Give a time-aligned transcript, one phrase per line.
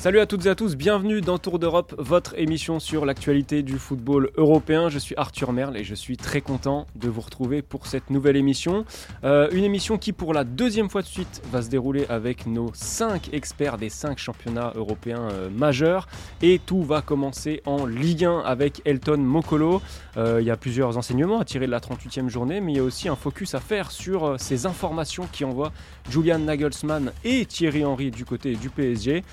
[0.00, 3.80] Salut à toutes et à tous, bienvenue dans Tour d'Europe, votre émission sur l'actualité du
[3.80, 4.88] football européen.
[4.88, 8.36] Je suis Arthur Merle et je suis très content de vous retrouver pour cette nouvelle
[8.36, 8.84] émission.
[9.24, 12.70] Euh, une émission qui pour la deuxième fois de suite va se dérouler avec nos
[12.74, 16.06] 5 experts des 5 championnats européens euh, majeurs.
[16.42, 19.82] Et tout va commencer en Ligue 1 avec Elton Mokolo.
[20.16, 22.80] Euh, il y a plusieurs enseignements à tirer de la 38e journée, mais il y
[22.80, 25.72] a aussi un focus à faire sur ces informations qui envoient
[26.08, 29.24] Julian Nagelsmann et Thierry Henry du côté du PSG.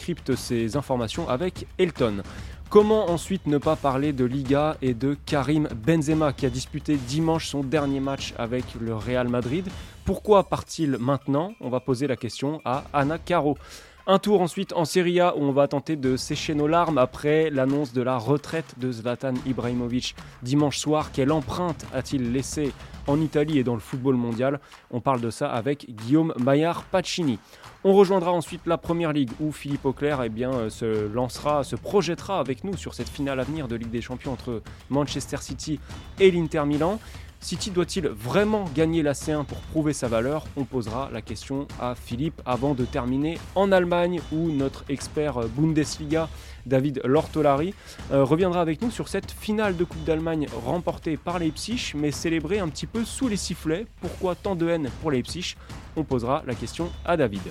[0.00, 2.22] Décrypte ces informations avec Elton.
[2.70, 7.48] Comment ensuite ne pas parler de Liga et de Karim Benzema qui a disputé dimanche
[7.48, 9.68] son dernier match avec le Real Madrid?
[10.06, 11.52] Pourquoi part-il maintenant?
[11.60, 13.58] On va poser la question à Anna Caro.
[14.06, 17.50] Un tour ensuite en Serie A où on va tenter de sécher nos larmes après
[17.50, 21.12] l'annonce de la retraite de Zlatan Ibrahimovic dimanche soir.
[21.12, 22.72] Quelle empreinte a-t-il laissé
[23.06, 24.58] en Italie et dans le football mondial?
[24.90, 27.38] On parle de ça avec Guillaume Maillard Pacini.
[27.84, 31.76] On rejoindra ensuite la Première Ligue où Philippe Auclair eh bien, euh, se lancera, se
[31.76, 35.78] projettera avec nous sur cette finale à venir de Ligue des Champions entre Manchester City
[36.18, 36.98] et l'Inter Milan.
[37.40, 41.94] City doit-il vraiment gagner la C1 pour prouver sa valeur On posera la question à
[41.94, 46.28] Philippe avant de terminer en Allemagne où notre expert Bundesliga
[46.66, 47.74] David Lortolari
[48.12, 52.58] euh, reviendra avec nous sur cette finale de Coupe d'Allemagne remportée par Leipzig mais célébrée
[52.58, 53.86] un petit peu sous les sifflets.
[54.00, 55.56] Pourquoi tant de haine pour Leipzig?
[55.96, 57.42] On posera la question à David.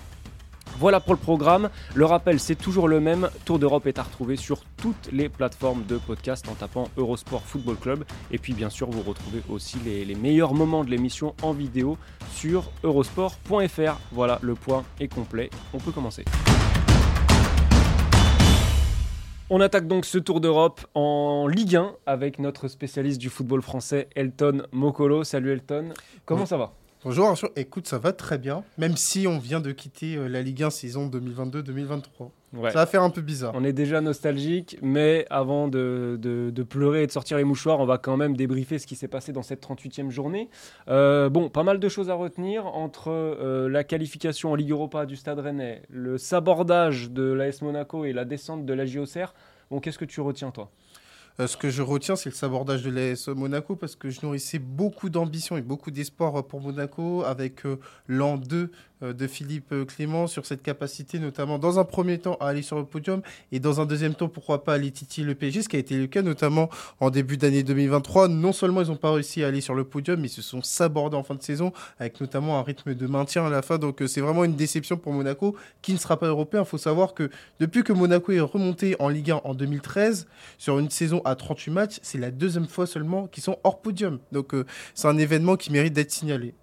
[0.77, 1.69] Voilà pour le programme.
[1.95, 3.29] Le rappel, c'est toujours le même.
[3.45, 7.77] Tour d'Europe est à retrouver sur toutes les plateformes de podcast en tapant Eurosport Football
[7.77, 8.03] Club.
[8.31, 11.97] Et puis, bien sûr, vous retrouvez aussi les, les meilleurs moments de l'émission en vidéo
[12.31, 13.99] sur eurosport.fr.
[14.11, 15.49] Voilà, le point est complet.
[15.73, 16.23] On peut commencer.
[19.51, 24.07] On attaque donc ce Tour d'Europe en Ligue 1 avec notre spécialiste du football français,
[24.15, 25.23] Elton Mokolo.
[25.23, 25.89] Salut Elton,
[26.25, 26.78] comment ça va?
[27.05, 30.41] Bonjour Arthur, écoute, ça va très bien, même si on vient de quitter euh, la
[30.41, 32.01] Ligue 1 saison 2022-2023.
[32.53, 33.53] Ça va faire un peu bizarre.
[33.55, 37.85] On est déjà nostalgique, mais avant de, de, pleurer et de sortir les mouchoirs, on
[37.85, 40.49] va quand même débriefer ce qui s'est passé dans cette 38e journée.
[40.89, 45.05] Euh, bon, pas mal de choses à retenir entre euh, la qualification en Ligue Europa
[45.05, 49.33] du Stade Rennais, le sabordage de l'AS Monaco et la descente de la JOCR.
[49.71, 50.69] Bon, qu'est-ce que tu retiens toi?
[51.39, 54.59] Euh, ce que je retiens, c'est le sabordage de l'AS Monaco parce que je nourrissais
[54.59, 58.69] beaucoup d'ambition et beaucoup d'espoir pour Monaco avec euh, l'an 2 euh,
[59.01, 62.85] de Philippe Clément sur cette capacité, notamment dans un premier temps à aller sur le
[62.85, 63.21] podium
[63.51, 65.97] et dans un deuxième temps, pourquoi pas aller titiller le PSG, ce qui a été
[65.97, 68.27] le cas notamment en début d'année 2023.
[68.27, 70.61] Non seulement ils n'ont pas réussi à aller sur le podium, mais ils se sont
[70.61, 73.77] sabordés en fin de saison avec notamment un rythme de maintien à la fin.
[73.77, 76.61] Donc c'est vraiment une déception pour Monaco qui ne sera pas européen.
[76.61, 77.29] Il faut savoir que
[77.59, 80.27] depuis que Monaco est remonté en Ligue 1 en 2013,
[80.57, 84.19] sur une saison à 38 matchs, c'est la deuxième fois seulement qu'ils sont hors podium.
[84.31, 86.53] Donc euh, c'est un événement qui mérite d'être signalé.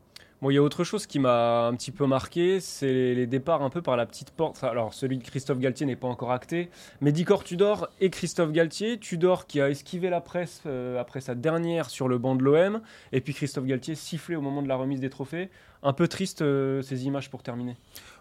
[0.42, 3.62] Bon, il y a autre chose qui m'a un petit peu marqué, c'est les départs
[3.62, 4.62] un peu par la petite porte.
[4.64, 6.68] Alors, celui de Christophe Galtier n'est pas encore acté,
[7.00, 8.98] mais Dicor Tudor et Christophe Galtier.
[8.98, 12.82] Tudor qui a esquivé la presse euh, après sa dernière sur le banc de l'OM,
[13.12, 15.48] et puis Christophe Galtier sifflé au moment de la remise des trophées.
[15.82, 17.76] Un peu triste euh, ces images pour terminer.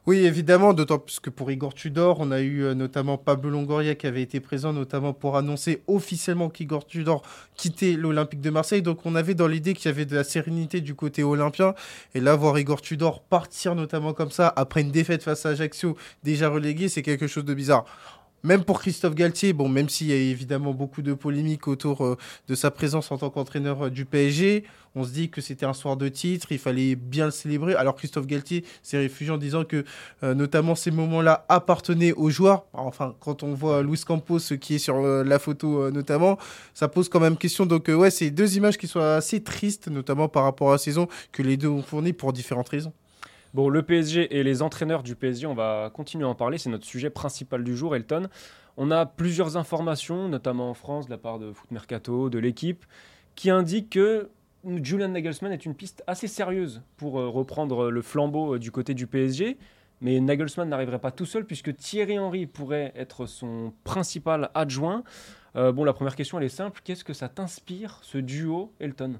[0.07, 3.95] Oui, évidemment, d'autant plus que pour Igor Tudor, on a eu euh, notamment Pablo Longoria
[3.95, 7.23] qui avait été présent, notamment pour annoncer officiellement qu'Igor Tudor
[7.55, 8.83] quittait l'Olympique de Marseille.
[8.83, 11.73] Donc on avait dans l'idée qu'il y avait de la sérénité du côté olympien.
[12.13, 15.97] Et là, voir Igor Tudor partir notamment comme ça, après une défaite face à Ajaccio,
[16.23, 17.85] déjà relégué, c'est quelque chose de bizarre
[18.45, 22.17] même pour Christophe Galtier, bon, même s'il y a évidemment beaucoup de polémiques autour euh,
[22.47, 25.73] de sa présence en tant qu'entraîneur euh, du PSG, on se dit que c'était un
[25.73, 27.73] soir de titre, il fallait bien le célébrer.
[27.73, 29.83] Alors Christophe Galtier s'est réfugié en disant que
[30.23, 32.65] euh, notamment ces moments-là appartenaient aux joueurs.
[32.73, 36.37] Enfin, quand on voit Luis Campos qui est sur la photo notamment,
[36.73, 37.65] ça pose quand même question.
[37.65, 41.09] Donc ouais, c'est deux images qui sont assez tristes, notamment par rapport à la saison
[41.31, 42.93] que les deux ont fourni pour différentes raisons.
[43.55, 46.57] Bon, le PSG et les entraîneurs du PSG, on va continuer à en parler.
[46.57, 48.27] C'est notre sujet principal du jour, Elton.
[48.75, 52.83] On a plusieurs informations, notamment en France, de la part de Foot Mercato, de l'équipe,
[53.35, 54.29] qui indiquent que
[54.83, 58.93] Julian Nagelsmann est une piste assez sérieuse pour euh, reprendre le flambeau euh, du côté
[58.93, 59.57] du PSG.
[60.01, 65.05] mais Nagelsmann n'arriverait pas tout seul puisque Thierry Henry pourrait être son principal adjoint.
[65.55, 66.81] Euh, bon, la première question, elle est simple.
[66.83, 69.13] Qu'est-ce que ça t'inspire, ce duo Elton?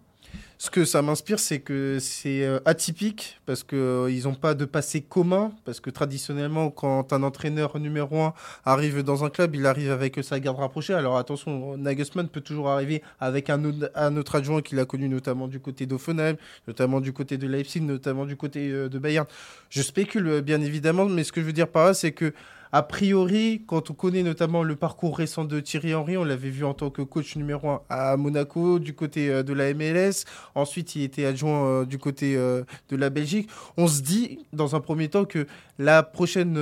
[0.58, 4.64] Ce que ça m'inspire, c'est que c'est euh, atypique parce qu'ils euh, n'ont pas de
[4.64, 5.52] passé commun.
[5.66, 8.34] Parce que traditionnellement, quand un entraîneur numéro 1
[8.64, 10.94] arrive dans un club, il arrive avec sa garde rapprochée.
[10.94, 15.60] Alors attention, Nagelsmann peut toujours arriver avec un, autre adjoint qu'il a connu notamment du
[15.60, 16.38] côté d'Offenheim,
[16.68, 19.28] notamment du côté de Leipzig, notamment du côté de Bayern.
[19.70, 22.34] Je spécule bien évidemment, mais ce que je veux dire par là, c'est que
[22.76, 26.66] a priori, quand on connaît notamment le parcours récent de Thierry Henry, on l'avait vu
[26.66, 30.26] en tant que coach numéro 1 à Monaco, du côté euh, de la MLS.
[30.56, 33.50] Ensuite, il était adjoint euh, du côté euh, de la Belgique.
[33.78, 35.48] On se dit, dans un premier temps, que
[35.80, 36.58] la prochaine,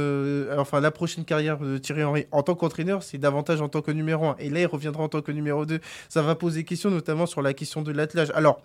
[0.55, 3.89] enfin, la prochaine carrière de Thierry Henry en tant qu'entraîneur, c'est davantage en tant que
[3.89, 4.35] numéro 1.
[4.37, 5.79] Et là, il reviendra en tant que numéro 2.
[6.09, 8.31] Ça va poser question, notamment sur la question de l'attelage.
[8.35, 8.61] Alors,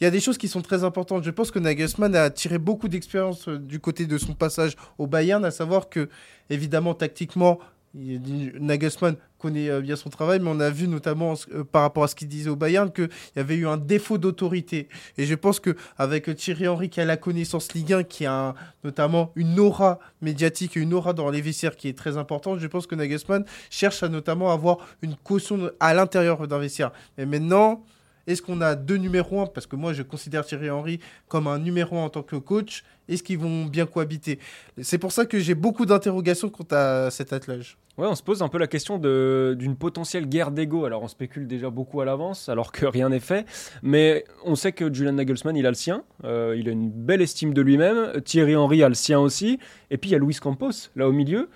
[0.00, 1.24] il y a des choses qui sont très importantes.
[1.24, 5.44] Je pense que Nagelsmann a tiré beaucoup d'expérience du côté de son passage au Bayern,
[5.44, 6.08] à savoir que
[6.50, 7.58] Évidemment, tactiquement,
[7.94, 12.08] Nagelsmann connaît euh, bien son travail, mais on a vu notamment euh, par rapport à
[12.08, 14.88] ce qu'il disait au Bayern qu'il y avait eu un défaut d'autorité.
[15.16, 18.54] Et je pense qu'avec Thierry Henry qui a la connaissance Ligue 1, qui a
[18.84, 22.66] notamment une aura médiatique et une aura dans les vestiaires qui est très importante, je
[22.66, 26.92] pense que Nagelsmann cherche à notamment avoir une caution à l'intérieur d'un vestiaire.
[27.16, 27.84] Mais maintenant,
[28.28, 31.58] est-ce qu'on a deux numéros 1 Parce que moi, je considère Thierry Henry comme un
[31.58, 32.84] numéro 1 en tant que coach.
[33.08, 34.38] Est-ce qu'ils vont bien cohabiter?
[34.82, 37.78] C'est pour ça que j'ai beaucoup d'interrogations quant à cet attelage.
[37.96, 40.84] Ouais, on se pose un peu la question d'une potentielle guerre d'ego.
[40.84, 43.46] Alors, on spécule déjà beaucoup à l'avance, alors que rien n'est fait.
[43.82, 46.04] Mais on sait que Julian Nagelsmann, il a le sien.
[46.24, 48.20] Euh, il a une belle estime de lui-même.
[48.26, 49.58] Thierry Henry a le sien aussi.
[49.90, 51.48] Et puis, il y a Luis Campos, là au milieu.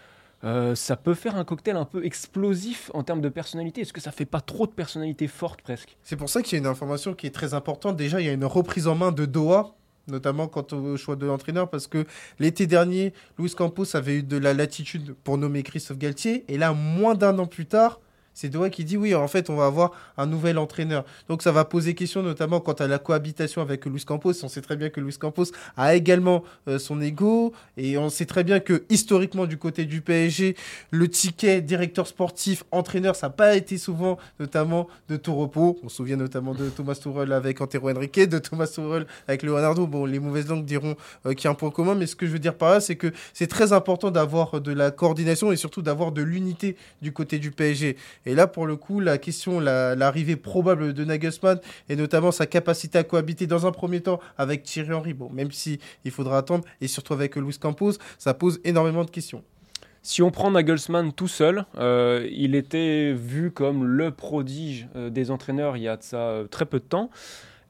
[0.45, 3.83] Euh, ça peut faire un cocktail un peu explosif en termes de personnalité.
[3.83, 5.97] Est-ce que ça fait pas trop de personnalité forte presque?
[6.03, 7.97] C'est pour ça qu'il y a une information qui est très importante.
[7.97, 9.75] Déjà, il y a une reprise en main de Doha,
[10.09, 12.07] notamment quant au choix de l'entraîneur, parce que
[12.41, 16.73] l'été dernier, Luis Campos avait eu de la latitude pour nommer Christophe Galtier, et là,
[16.73, 18.01] moins d'un an plus tard,
[18.35, 21.05] c'est Doha qui dit oui, en fait, on va avoir un nouvel entraîneur.
[21.29, 24.33] Donc ça va poser question notamment quant à la cohabitation avec Luis Campos.
[24.43, 25.47] On sait très bien que Luis Campos
[25.77, 30.01] a également euh, son ego et on sait très bien que historiquement du côté du
[30.01, 30.57] PSG,
[30.91, 35.79] le ticket directeur sportif, entraîneur, ça n'a pas été souvent notamment de tout repos.
[35.83, 39.87] On se souvient notamment de Thomas Tuchel avec Antero Henrique, de Thomas Tuchel avec Leonardo.
[39.87, 40.97] Bon, les mauvaises langues diront
[41.27, 42.81] euh, qu'il y a un point commun, mais ce que je veux dire par là,
[42.81, 47.13] c'est que c'est très important d'avoir de la coordination et surtout d'avoir de l'unité du
[47.13, 47.97] côté du PSG.
[48.27, 52.99] Et là, pour le coup, la question, l'arrivée probable de Nagelsmann et notamment sa capacité
[52.99, 56.65] à cohabiter dans un premier temps avec Thierry Henry, bon, même si il faudra attendre,
[56.81, 59.43] et surtout avec Luis Campos, ça pose énormément de questions.
[60.05, 65.31] Si on prend Nagelsmann tout seul, euh, il était vu comme le prodige euh, des
[65.31, 67.09] entraîneurs il y a euh, très peu de temps.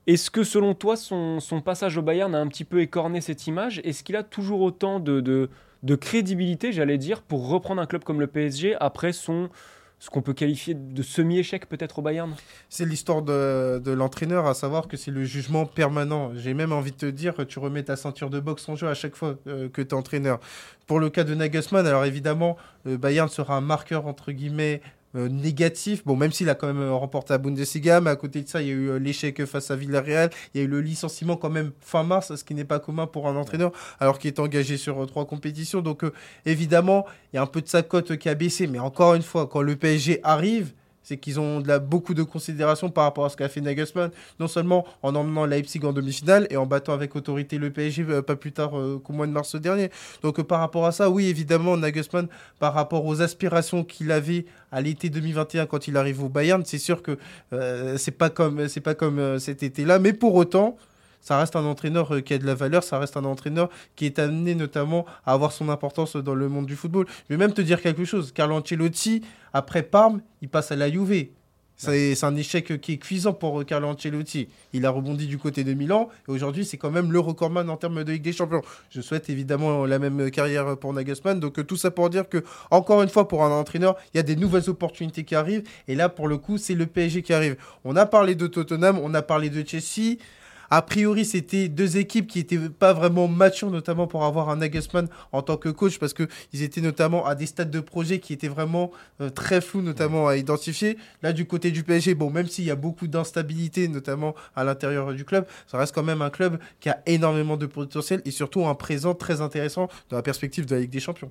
[0.07, 3.83] Est-ce que selon toi, son, passage au Bayern a un petit peu écorné cette image?
[3.85, 5.49] Est-ce qu'il a toujours autant de
[6.01, 9.49] crédibilité, j'allais dire, pour reprendre un club comme le PSG après son,
[10.03, 12.35] ce qu'on peut qualifier de semi-échec peut-être au Bayern?
[12.69, 16.33] C'est l'histoire de, l'entraîneur, à savoir que c'est le jugement permanent.
[16.35, 18.89] J'ai même envie de te dire, que tu remets ta ceinture de boxe en jeu
[18.89, 20.41] à chaque fois euh, que tu es entraîneur.
[20.89, 24.83] Pour le cas de Nagelsmann, alors évidemment, le Bayern sera un marqueur entre guillemets
[25.15, 26.05] euh, négatif.
[26.05, 28.63] Bon, même s'il a quand même euh, remporté la Bundesliga, mais à côté de ça,
[28.63, 30.31] il y a eu euh, l'échec face à Villarreal.
[30.55, 33.07] Il y a eu le licenciement quand même fin mars, ce qui n'est pas commun
[33.07, 35.83] pour un entraîneur, alors qu'il est engagé sur trois compétitions.
[35.83, 36.05] Donc,
[36.47, 38.67] évidemment, il y a un peu de sa cote qui a baissé.
[38.67, 42.91] Mais encore une fois, quand le PSG arrive, c'est qu'ils ont de beaucoup de considération
[42.91, 46.57] par rapport à ce qu'a fait Nagelsmann, non seulement en emmenant Leipzig en demi-finale et
[46.57, 49.57] en battant avec autorité le PSG euh, pas plus tard euh, qu'au mois de mars
[49.57, 49.91] dernier.
[50.23, 52.29] Donc euh, par rapport à ça, oui, évidemment, Nagelsmann,
[52.59, 56.79] par rapport aux aspirations qu'il avait à l'été 2021 quand il arrive au Bayern, c'est
[56.79, 57.19] sûr que
[57.99, 60.77] c'est pas comme c'est pas comme cet été-là, mais pour autant,
[61.23, 64.05] ça reste un entraîneur euh, qui a de la valeur, ça reste un entraîneur qui
[64.05, 67.07] est amené notamment à avoir son importance dans le monde du football.
[67.09, 68.33] Je vais même te dire quelque chose.
[68.33, 69.23] Carlo Ancelotti,
[69.55, 71.29] après Parme, il passe à la Juve.
[71.77, 74.49] C'est un échec qui est cuisant pour euh, Carlo Ancelotti.
[74.73, 77.77] Il a rebondi du côté de Milan et aujourd'hui c'est quand même le recordman en
[77.77, 78.63] termes de Ligue des Champions.
[78.91, 81.41] Je souhaite évidemment la même carrière pour Nagelsmann.
[81.41, 84.21] Donc euh, tout ça pour dire que encore une fois pour un entraîneur, il y
[84.21, 87.33] a des nouvelles opportunités qui arrivent et là pour le coup c'est le PSG qui
[87.33, 87.57] arrive.
[87.85, 90.19] On a parlé de Tottenham, on a parlé de Chelsea.
[90.75, 95.07] A priori, c'était deux équipes qui n'étaient pas vraiment matures, notamment pour avoir un Nagelsmann
[95.31, 98.49] en tant que coach, parce qu'ils étaient notamment à des stades de projet qui étaient
[98.49, 100.97] vraiment euh, très flous, notamment à identifier.
[101.23, 105.13] Là, du côté du PSG, bon, même s'il y a beaucoup d'instabilité, notamment à l'intérieur
[105.13, 108.65] du club, ça reste quand même un club qui a énormément de potentiel et surtout
[108.65, 111.31] un présent très intéressant dans la perspective de la Ligue des Champions.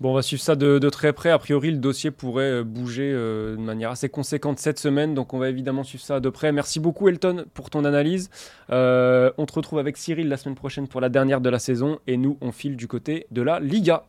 [0.00, 1.30] Bon, on va suivre ça de, très près.
[1.30, 5.38] A priori, le dossier pourrait euh, bouger de manière assez conséquente cette semaine, donc on
[5.38, 6.52] va évidemment suivre ça de près.
[6.52, 8.30] Merci beaucoup, Elton, pour ton analyse.
[8.70, 12.16] on te retrouve avec Cyril la semaine prochaine pour la dernière de la saison, et
[12.16, 14.04] nous, on file du côté de la Liga.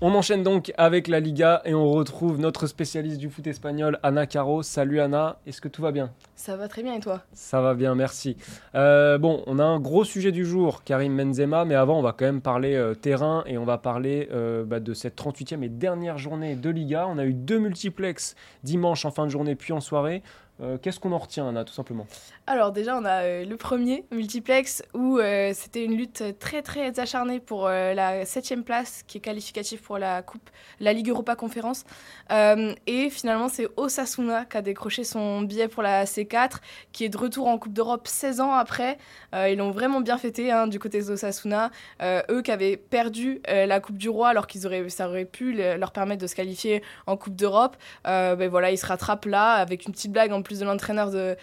[0.00, 4.26] On enchaîne donc avec la Liga et on retrouve notre spécialiste du foot espagnol, Ana
[4.26, 4.62] Caro.
[4.62, 6.10] Salut Anna, est-ce que tout va bien?
[6.34, 7.22] Ça va très bien et toi?
[7.32, 8.36] Ça va bien, merci.
[8.74, 12.12] Euh, bon, on a un gros sujet du jour, Karim Benzema, mais avant on va
[12.12, 15.68] quand même parler euh, terrain et on va parler euh, bah, de cette 38e et
[15.68, 17.06] dernière journée de Liga.
[17.08, 18.34] On a eu deux multiplex
[18.64, 20.22] dimanche en fin de journée puis en soirée.
[20.60, 22.06] Euh, qu'est-ce qu'on en retient, Anna, tout simplement
[22.46, 27.00] Alors déjà, on a euh, le premier, Multiplex, où euh, c'était une lutte très très
[27.00, 31.84] acharnée pour la septième place, qui est qualificative pour la Coupe, la Ligue Europa Conférence.
[32.30, 36.58] et finalement, c'est Osasuna qui a décroché son billet pour la C4,
[36.92, 38.98] qui est de retour en Coupe d'Europe 16 ans après.
[39.32, 41.70] ils l'ont vraiment bien fêté hein, du côté d'Osasuna.
[42.02, 45.92] eux qui avaient perdu la Coupe du Roi, alors qu'ils auraient, ça aurait pu leur
[45.92, 47.76] permettre de se qualifier en Coupe d'Europe.
[48.04, 51.36] ben voilà, ils se rattrapent là avec une petite blague en plus de l'entraîneur de,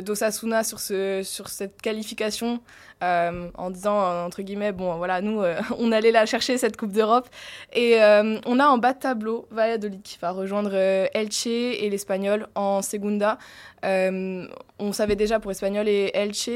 [0.00, 2.60] d'Osasuna sur, ce, sur cette qualification
[3.02, 6.92] euh, en disant, entre guillemets, bon, voilà, nous, euh, on allait la chercher, cette Coupe
[6.92, 7.28] d'Europe.
[7.72, 12.48] Et euh, on a en bas de tableau Valladolid qui va rejoindre Elche et l'Espagnol
[12.54, 13.38] en Segunda.
[13.82, 16.50] On savait déjà pour Espagnol et Elche,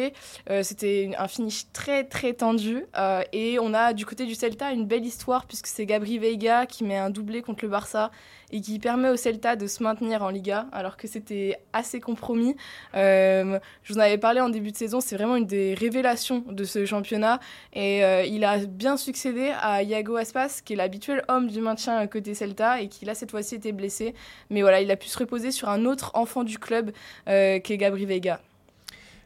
[0.63, 2.85] c'était un finish très très tendu.
[3.33, 6.85] et on a du côté du Celta une belle histoire puisque c'est Gabri Veiga qui
[6.85, 8.11] met un doublé contre le Barça
[8.51, 12.57] et qui permet au Celta de se maintenir en Liga alors que c'était assez compromis.
[12.95, 16.65] je vous en avais parlé en début de saison, c'est vraiment une des révélations de
[16.65, 17.41] ce championnat.
[17.73, 22.07] Et euh, il a bien succédé à Iago Aspas, qui est l'habituel homme du maintien
[22.07, 24.15] côté Celta et qui là cette fois-ci était blessé.
[24.51, 26.93] Mais voilà, il a pu se reposer sur un autre enfant du club
[27.29, 28.41] euh, qui est Gabri Vega.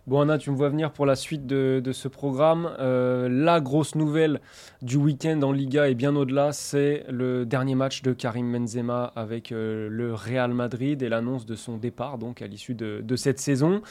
[0.06, 2.70] Bon Anna, tu me vois venir pour la suite de, ce programme.
[2.78, 4.40] Euh, la grosse nouvelle
[4.80, 9.50] du week-end en Liga et bien au-delà, c'est le dernier match de Karim Benzema avec
[9.50, 13.82] le Real Madrid et l'annonce de son départ donc à l'issue de, cette saison.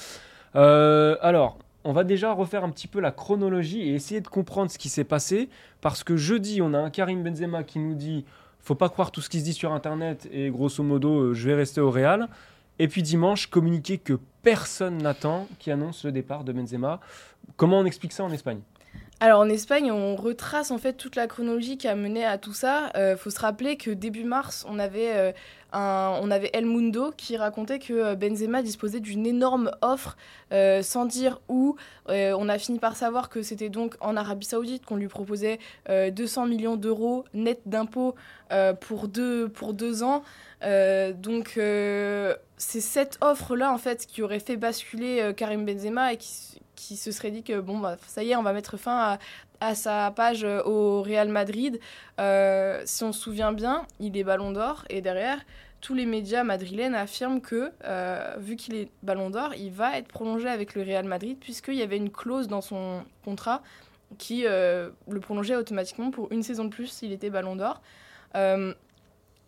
[0.54, 4.78] alors, on va déjà refaire un petit peu la chronologie et essayer de comprendre ce
[4.78, 5.50] qui s'est passé.
[5.82, 8.26] Parce que jeudi, on a un Karim Benzema qui nous dit
[8.66, 11.48] faut pas croire tout ce qui se dit sur Internet et grosso modo, euh, je
[11.48, 12.28] vais rester au Real.
[12.80, 17.00] Et puis dimanche, communiqué que personne n'attend, qui annonce le départ de Benzema.
[17.56, 18.60] Comment on explique ça en Espagne?
[19.22, 22.52] Alors en Espagne, on retrace en fait toute la chronologie qui a mené à tout
[22.54, 22.92] ça.
[22.96, 25.34] Il euh, faut se rappeler que début mars, on avait,
[25.74, 30.18] euh, El Mundo qui racontait que euh, Benzema disposait d'une énorme offre
[30.82, 31.78] sans dire où.
[32.08, 36.46] on a fini par savoir que c'était donc en Arabie Saoudite qu'on lui proposait 200
[36.46, 38.16] millions d'euros net d'impôts
[38.80, 40.24] pour, deux, pour deux ans.
[40.62, 46.98] donc c'est cette offre-là en fait qui aurait fait basculer Karim Benzema et qui qui
[46.98, 49.18] se serait dit que bon, bah, ça y est, on va mettre fin
[49.60, 51.80] à, sa page euh, au Real Madrid.
[52.20, 55.40] Euh, si on se souvient bien, il est ballon d'or et derrière,
[55.82, 60.08] tous les médias madrilènes affirment que, euh, vu qu'il est ballon d'or, il va être
[60.08, 63.62] prolongé avec le Real Madrid puisqu'il y avait une clause dans son contrat
[64.18, 67.82] qui le prolongeait automatiquement pour une saison de plus s'il était ballon d'or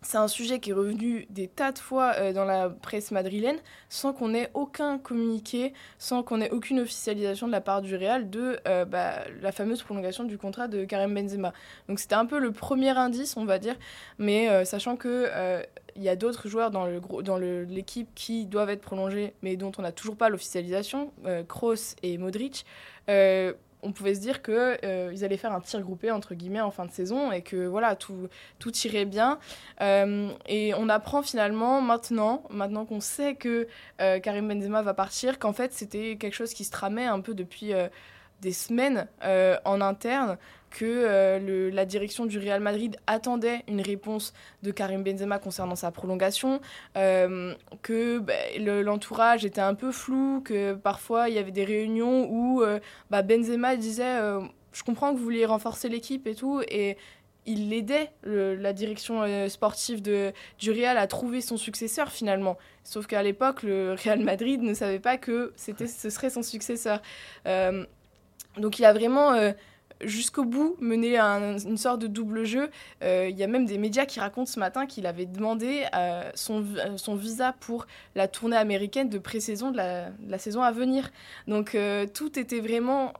[0.02, 3.58] c'est un sujet qui est revenu des tas de fois euh, dans la presse madrilène
[3.88, 8.30] sans qu'on ait aucun communiqué, sans qu'on ait aucune officialisation de la part du Real
[8.30, 11.52] de euh, bah, la fameuse prolongation du contrat de Karim Benzema.
[11.88, 13.74] Donc c'était un peu le premier indice, on va dire,
[14.18, 15.28] mais euh, sachant que
[15.96, 16.86] il y a d'autres joueurs dans
[17.22, 21.12] dans l'équipe qui doivent être prolongés, mais dont on n'a toujours pas l'officialisation,
[21.48, 22.64] Kroos et Modric
[23.82, 26.84] on pouvait se dire qu'ils euh, allaient faire un tir groupé entre guillemets en fin
[26.84, 29.38] de saison et que voilà tout, tout irait bien.
[29.80, 33.68] Euh, et on apprend finalement maintenant, maintenant qu'on sait que
[34.00, 37.34] euh, Karim Benzema va partir, qu'en fait c'était quelque chose qui se tramait un peu
[37.34, 37.72] depuis
[38.40, 40.38] des semaines en interne
[40.70, 44.32] que euh, la direction du Real Madrid attendait une réponse
[44.62, 46.60] de Karim Benzema concernant sa prolongation,
[46.96, 52.28] euh, que bah, l'entourage était un peu flou, que parfois il y avait des réunions
[52.30, 54.18] où euh, bah, Benzema disait
[54.72, 56.96] je comprends que vous vouliez renforcer l'équipe et tout, et
[57.46, 62.58] il aidait la direction sportive de, du Real à trouver son successeur finalement.
[62.84, 67.00] Sauf qu'à l'époque, le Real Madrid ne savait pas que c'était, ce serait son successeur.
[67.46, 69.32] donc il a vraiment
[70.02, 72.70] jusqu'au bout mener une sorte de double jeu.
[73.02, 76.30] Euh, il y a même des médias qui racontent ce matin qu'il avait demandé euh,
[76.34, 76.64] son,
[76.96, 81.10] son, visa pour la tournée américaine de pré-saison de la, saison à venir.
[81.46, 83.12] Donc euh, tout était vraiment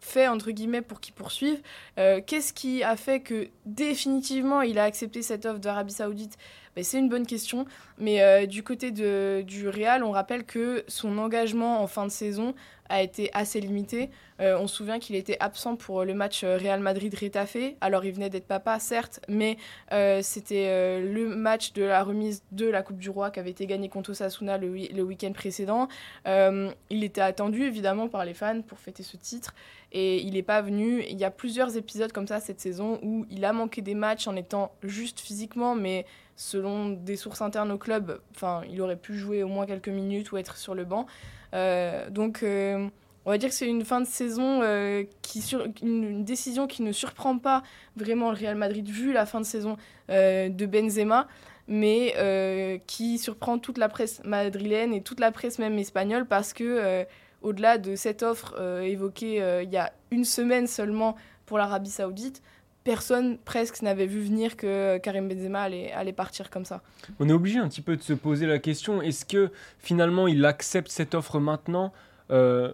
[0.00, 1.60] fait entre guillemets pour qu'il poursuive.
[1.96, 6.36] Qu'est-ce qui a fait que définitivement il a accepté cette offre d'Arabie Saoudite?
[6.74, 7.66] Ben, C'est une bonne question.
[7.98, 12.54] Mais du côté du Real, on rappelle que son engagement en fin de saison
[12.92, 14.10] a été assez limité.
[14.40, 17.76] Euh, on se souvient qu'il était absent pour le match euh, Real Madrid-Rétafé.
[17.80, 19.56] Alors il venait d'être papa, certes, mais
[19.92, 23.66] euh, c'était le match de la remise de la Coupe du Roi qui avait été
[23.66, 25.88] gagné contre Osasuna le, le week-end précédent.
[26.26, 29.54] il était attendu évidemment par les fans pour fêter ce titre
[29.92, 31.02] et il n'est pas venu.
[31.08, 34.28] Il y a plusieurs épisodes comme ça cette saison où il a manqué des matchs
[34.28, 36.04] en étant juste physiquement, mais
[36.36, 40.32] selon des sources internes au club, enfin, il aurait pu jouer au moins quelques minutes
[40.32, 41.06] ou être sur le banc.
[41.54, 42.88] Euh, donc, euh,
[43.24, 45.44] on va dire que c'est une fin de saison euh, qui
[45.82, 47.62] une, décision qui ne surprend pas
[47.96, 49.76] vraiment le Real Madrid vu la fin de saison
[50.08, 51.28] de Benzema,
[51.68, 57.06] mais qui surprend toute la presse madrilène et toute la presse même espagnole parce que
[57.40, 61.16] au-delà de cette offre évoquée il y a une semaine seulement
[61.46, 62.42] pour l'Arabie Saoudite,
[62.84, 66.82] personne presque n'avait vu venir que Karim Benzema allait, allait, partir comme ça.
[67.20, 70.44] On est obligé un petit peu de se poser la question, est-ce que finalement il
[70.44, 71.92] accepte cette offre maintenant
[72.30, 72.72] euh,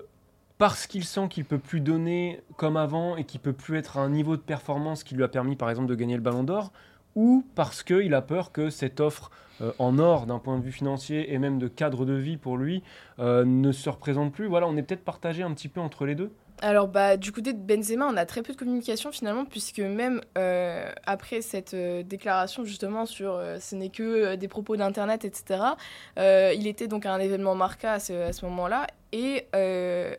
[0.58, 4.00] parce qu'il sent qu'il peut plus donner comme avant et qu'il peut plus être à
[4.00, 6.72] un niveau de performance qui lui a permis par exemple de gagner le ballon d'or
[7.14, 10.72] ou parce qu'il a peur que cette offre euh, en or d'un point de vue
[10.72, 12.82] financier et même de cadre de vie pour lui
[13.18, 14.46] euh, ne se représente plus?
[14.46, 17.52] Voilà, on est peut-être partagé un petit peu entre les deux alors, bah, du côté
[17.52, 22.02] de Benzema, on a très peu de communication finalement, puisque même euh, après cette euh,
[22.02, 25.60] déclaration justement sur euh, ce n'est que des propos d'Internet, etc.,
[26.16, 29.46] il était donc à un événement Marca à ce, moment-là, et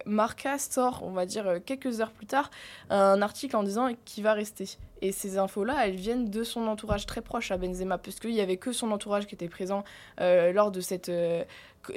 [0.06, 2.50] Marca sort, on va dire quelques heures plus tard,
[2.90, 4.78] un article en disant qu'il va rester.
[5.02, 8.58] Et ces infos-là, elles viennent de son entourage très proche à Benzema, puisqu'il n'y avait
[8.58, 9.84] que son entourage qui était présent
[10.20, 11.12] lors de cette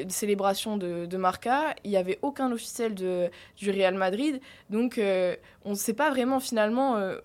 [0.08, 1.74] célébration de, Marca.
[1.84, 4.40] Il n'y avait aucun officiel de, du Real Madrid.
[4.70, 7.18] Donc, euh, on ne sait pas vraiment finalement euh,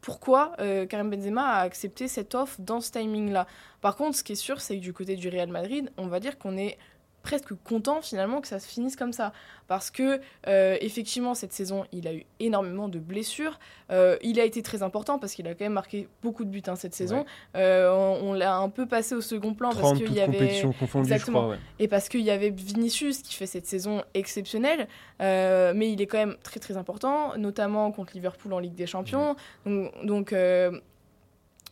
[0.00, 3.46] pourquoi euh, Karim Benzema a accepté cette offre dans ce timing-là.
[3.80, 6.20] Par contre, ce qui est sûr, c'est que du côté du Real Madrid, on va
[6.20, 6.78] dire qu'on est
[7.24, 9.32] presque content finalement que ça se finisse comme ça.
[9.66, 13.58] Parce que, euh, effectivement, cette saison, il a eu énormément de blessures.
[13.90, 16.62] Euh, il a été très important parce qu'il a quand même marqué beaucoup de buts
[16.66, 17.24] hein, cette saison.
[17.56, 17.90] Euh,
[18.22, 20.62] on, l'a un peu passé au second plan parce qu'il y avait.
[20.96, 21.54] Exactement.
[21.78, 24.86] Et parce qu'il y avait Vinicius qui fait cette saison exceptionnelle.
[25.18, 29.34] mais il est quand même très très important, notamment contre Liverpool en Ligue des Champions.
[29.64, 30.34] Donc, donc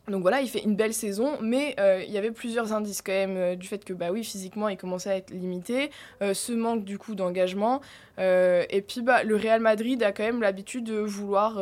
[0.09, 3.13] donc voilà, il fait une belle saison, mais euh, il y avait plusieurs indices quand
[3.13, 5.91] même euh, du fait que bah oui, physiquement, il commençait à être limité,
[6.23, 7.81] euh, ce manque du coup d'engagement,
[8.19, 11.61] et puis bah le Real Madrid a quand même l'habitude de vouloir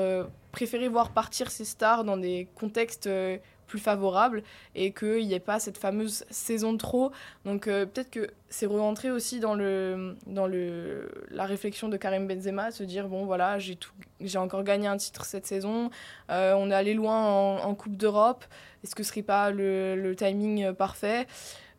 [0.52, 3.08] préférer voir partir ses stars dans des contextes
[3.70, 4.42] plus favorable
[4.74, 7.12] et qu'il n'y ait pas cette fameuse saison de trop.
[7.44, 12.26] Donc euh, peut-être que c'est rentré aussi dans, le, dans le, la réflexion de Karim
[12.26, 13.78] Benzema, se dire bon voilà, j'ai,
[14.20, 15.90] j'ai encore gagné un titre cette saison,
[16.30, 18.44] euh, on est allé loin en, Coupe d'Europe,
[18.82, 21.26] est-ce que ce serait pas le, timing parfait?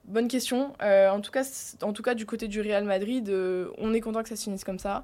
[0.06, 0.74] Bonne question.
[0.82, 1.44] Euh, en, tout cas,
[1.84, 3.30] en tout cas, du côté du Real Madrid,
[3.78, 5.04] on est content que ça se finisse comme ça.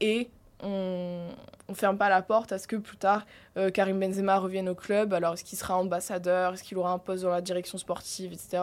[0.00, 0.30] et
[0.62, 1.28] on
[1.68, 4.74] ne ferme pas la porte à ce que plus tard euh, Karim Benzema revienne au
[4.74, 5.12] club.
[5.12, 8.62] Alors est-ce qu'il sera ambassadeur, est-ce qu'il aura un poste dans la direction sportive, etc.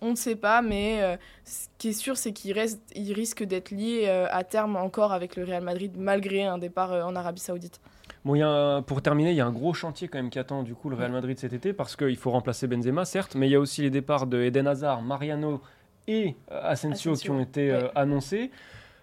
[0.00, 2.56] On ne sait pas, mais euh, ce qui est sûr, c'est qu'il
[2.94, 6.92] il risque d'être lié euh, à terme encore avec le Real Madrid, malgré un départ
[6.92, 7.80] en Arabie Saoudite.
[8.24, 10.62] Bon, y a pour terminer, il y a un gros chantier quand même qui attend
[10.62, 13.52] du coup le Real Madrid cet été, parce qu'il faut remplacer Benzema, certes, mais il
[13.52, 15.60] y a aussi les départs de Eden Hazard, Mariano
[16.06, 18.50] et Asensio, qui ont été annoncés.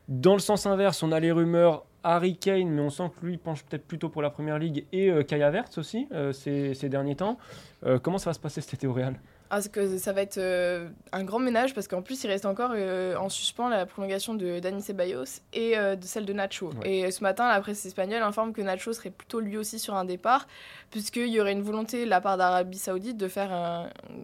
[0.07, 3.37] Dans le sens inverse, on a les rumeurs Harry Kane, mais on sent que lui
[3.37, 6.89] penche peut-être plutôt pour la première ligue, et euh, Kaya Verts aussi euh, ces, ces,
[6.89, 7.37] derniers temps.
[7.85, 9.19] Euh, comment ça va se passer cet été au Real?
[9.53, 12.71] Ah, que ça va être euh, un grand ménage parce qu'en plus, il reste encore
[12.73, 16.69] euh, en suspens la prolongation de Dani Ceballos et euh, de celle de Nacho.
[16.85, 20.05] Et ce matin, la presse espagnole informe que Nacho serait plutôt lui aussi sur un
[20.05, 20.47] départ,
[20.89, 23.51] puisqu'il y aurait une volonté de la part d'Arabie Saoudite de faire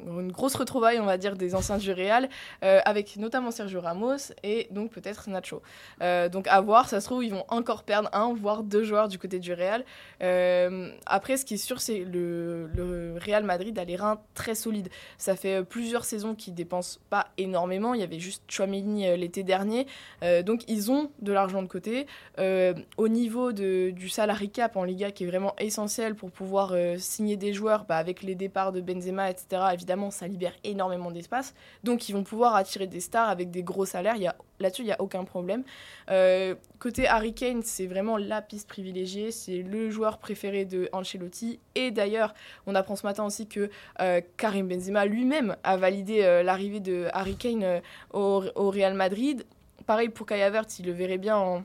[0.08, 2.30] une grosse retrouvaille, on va dire, des anciens du Real,
[2.62, 5.62] avec notamment Sergio Ramos et donc peut-être Nacho.
[6.32, 9.20] donc à voir, ça se trouve, ils vont encore perdre un, voire deux joueurs du
[9.20, 9.84] côté du Real.
[11.06, 14.90] après, ce qui est sûr, c'est le, le Real Madrid a les reins très solides.
[15.18, 17.94] Ça fait euh, plusieurs saisons qu'ils dépensent pas énormément.
[17.94, 19.88] Il y avait juste Chouameni euh, l'été dernier.
[20.24, 22.08] Euh, donc ils ont de l'argent de côté.
[22.98, 27.38] au niveau de, du salary cap en Liga, qui est vraiment essentiel pour pouvoir signer
[27.38, 31.54] des joueurs, bah, avec les départs de Benzema, etc., évidemment, ça libère énormément d'espace.
[31.84, 34.16] Donc ils vont pouvoir attirer des stars avec des gros salaires.
[34.18, 35.64] Il a Là-dessus, il n'y a aucun problème.
[36.80, 39.32] côté Harry Kane, c'est vraiment la piste privilégiée.
[39.32, 41.60] C'est le joueur préféré de Ancelotti.
[41.76, 42.34] Et d'ailleurs,
[42.66, 43.70] on apprend ce matin aussi que
[44.38, 47.80] Karim Benzema lui-même a validé euh, l'arrivée de Harry Kane euh,
[48.14, 49.46] au, Real Madrid.
[49.86, 51.64] Pareil pour Kai Havertz, il le verrait bien en,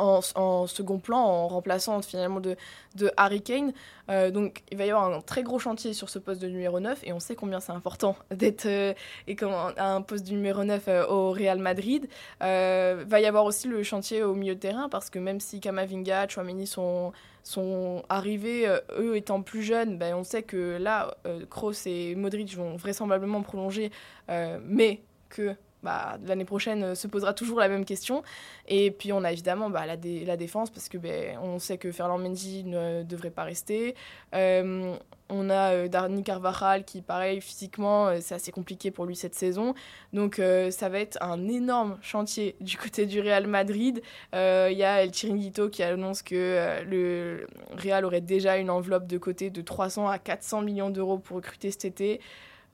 [0.00, 2.56] en, second plan, en remplaçant finalement de,
[2.96, 3.72] de Harry Kane.
[4.08, 6.80] Euh, donc il va y avoir un très gros chantier sur ce poste de numéro
[6.80, 8.92] 9 et on sait combien c'est important d'être euh,
[9.28, 9.36] et
[9.78, 12.08] un poste de numéro 9 euh, au Real Madrid.
[12.40, 16.28] Va y avoir aussi le chantier au milieu de terrain parce que même si Kamavinga,
[16.28, 18.66] Chouameni sont, sont arrivés,
[18.98, 21.14] eux étant plus jeunes, ben, on sait que là,
[21.48, 23.90] Kroos et Modric vont vraisemblablement prolonger,
[24.28, 28.22] mais que bah, l'année prochaine euh, se posera toujours la même question.
[28.68, 31.90] Et puis on a évidemment bah, la, la, défense parce que ben, on sait que
[31.90, 33.94] Ferland Mendy ne devrait pas rester.
[34.34, 34.94] Euh,
[35.28, 39.74] on a euh, Darny Carvajal qui, pareil, physiquement, c'est assez compliqué pour lui cette saison.
[40.12, 40.40] Donc
[40.70, 44.02] ça va être un énorme chantier du côté du Real Madrid.
[44.32, 49.18] Il y a El Chiringuito qui annonce que le Real aurait déjà une enveloppe de
[49.18, 52.20] côté de 300 à 400 millions d'euros pour recruter cet été.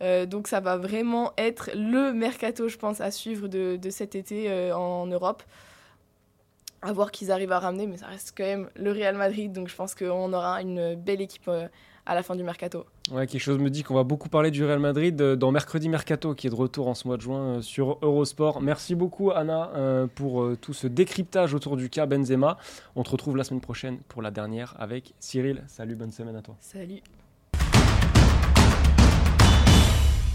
[0.03, 4.51] Euh, donc ça va vraiment être le mercato, je pense, à suivre de, cet été
[4.51, 5.43] euh, en Europe.
[6.83, 9.69] À voir qu'ils arrivent à ramener, mais ça reste quand même le Real Madrid, donc
[9.69, 11.67] je pense qu'on aura une belle équipe euh,
[12.05, 12.85] à la fin du mercato.
[13.11, 16.35] Ouais, quelque chose me dit qu'on va beaucoup parler du Real Madrid dans Mercredi Mercato,
[16.35, 18.61] qui est de retour en ce mois de juin sur Eurosport.
[18.61, 22.59] Merci beaucoup Anna pour tout ce décryptage autour du cas Benzema.
[22.95, 25.65] On te retrouve la semaine prochaine pour la dernière avec Cyril.
[25.67, 26.55] Salut, bonne semaine à toi.
[26.61, 27.03] Salut.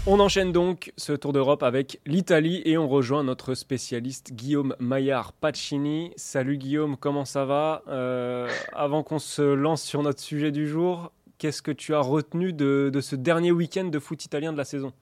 [0.04, 5.32] On enchaîne donc ce Tour d'Europe avec l'Italie et on rejoint notre spécialiste Guillaume Maillard
[5.32, 6.12] Pacini.
[6.16, 7.84] Salut Guillaume, comment ça va?
[7.86, 12.52] Euh, Avant qu'on se lance sur notre sujet du jour, qu'est-ce que tu as retenu
[12.52, 14.92] de, ce dernier week-end de foot italien de la saison?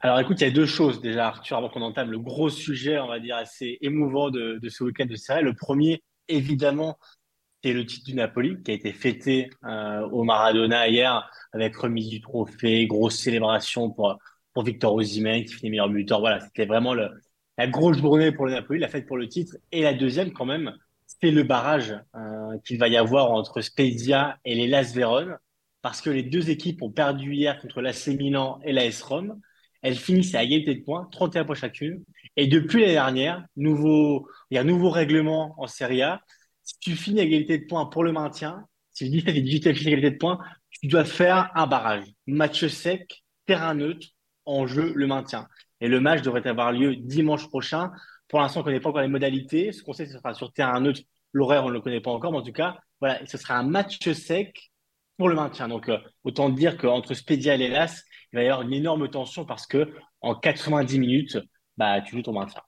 [0.00, 2.98] Alors écoute, il y a deux choses déjà, Arthur, avant qu'on entame le gros sujet,
[2.98, 5.42] on va dire, assez émouvant de, ce week-end de série.
[5.42, 6.98] Le premier, évidemment,
[7.62, 12.08] c'est le titre du Napoli qui a été fêté euh, au Maradona hier avec remise
[12.08, 14.18] du trophée, grosse célébration pour,
[14.52, 16.20] pour Victor Osimhen qui finit meilleur buteur.
[16.20, 19.56] Voilà, c'était vraiment la grosse journée pour le Napoli, la fête pour le titre.
[19.72, 20.72] Et la deuxième, quand même,
[21.20, 25.36] c'est le barrage euh, qu'il va y avoir entre Spezia et les Las Vérone,
[25.82, 29.40] parce que les deux équipes ont perdu hier contre l'AC Milan et l'AS Rome.
[29.82, 32.04] Elles finissent à égalité de points, 31 points chacune.
[32.36, 36.20] Et depuis l'année dernière, nouveau, il y a un nouveau règlement en Serie A.
[36.68, 39.72] Si tu finis à égalité de points pour le maintien, si le 17 et 18
[39.72, 40.38] finissent à égalité de points,
[40.70, 42.04] tu dois faire un barrage.
[42.26, 44.06] Match sec, terrain neutre,
[44.44, 45.48] en jeu le maintien.
[45.80, 47.90] Et le match devrait avoir lieu dimanche prochain.
[48.28, 49.72] Pour l'instant, on ne connaît pas encore les modalités.
[49.72, 51.00] Ce qu'on sait, ce sera sur terrain neutre.
[51.32, 53.62] L'horaire, on ne le connaît pas encore, mais en tout cas, voilà, ce sera un
[53.62, 54.70] match sec
[55.16, 55.68] pour le maintien.
[55.68, 58.02] Donc, euh, autant dire qu'entre Spedia et l'Elas,
[58.34, 61.38] il va y avoir une énorme tension parce que en 90 minutes,
[61.78, 62.60] bah, tu joues ton maintien.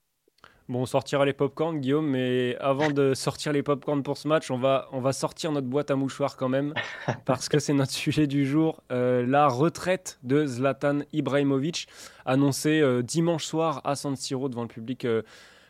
[0.69, 4.51] Bon, on sortira les popcorns, Guillaume, mais avant de sortir les popcorns pour ce match,
[4.51, 6.73] on va, on va sortir notre boîte à mouchoirs quand même,
[7.25, 8.81] parce que c'est notre sujet du jour.
[8.91, 11.87] Euh, la retraite de Zlatan Ibrahimovic,
[12.25, 15.23] annoncée euh, dimanche soir à San Siro devant le public euh,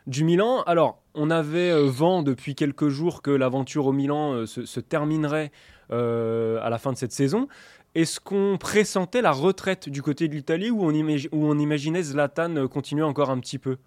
[0.08, 0.62] du Milan.
[0.64, 5.52] Alors, on avait vent depuis quelques jours que l'aventure au Milan se, se, terminerait
[5.90, 7.48] à la fin de cette saison.
[7.94, 12.68] Est-ce qu'on pressentait la retraite du côté de l'Italie ou on, où on imaginait Zlatan
[12.68, 13.78] continuer encore un petit peu?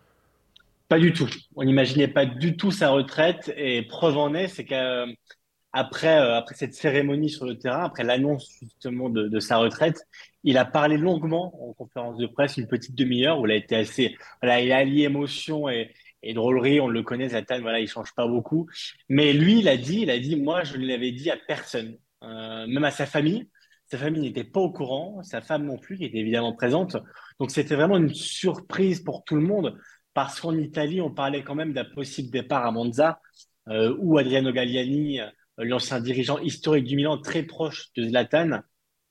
[0.88, 1.28] Pas du tout.
[1.56, 3.52] On n'imaginait pas du tout sa retraite.
[3.56, 8.50] Et preuve en est, c'est qu'après euh, après cette cérémonie sur le terrain, après l'annonce
[8.60, 10.06] justement de, sa retraite,
[10.42, 13.76] il a parlé longuement en conférence de presse, une petite demi-heure, où il a été
[13.76, 14.16] assez.
[14.42, 15.94] Voilà, il a allié émotion et,
[16.34, 16.80] drôlerie.
[16.80, 18.66] On le connaît, Zatan, voilà, il change pas beaucoup.
[19.08, 21.98] Mais lui, il a dit, il a dit, moi, je ne l'avais dit à personne,
[22.22, 23.48] euh, même à sa famille.
[23.86, 26.96] Sa famille n'était pas au courant, sa femme non plus, qui était évidemment présente.
[27.38, 29.78] Donc c'était vraiment une surprise pour tout le monde
[30.14, 33.20] parce qu'en Italie, on parlait quand même d'un possible départ à Monza,
[33.68, 38.60] euh, où Adriano Galliani, euh, l'ancien dirigeant historique du Milan, très proche de Zlatan,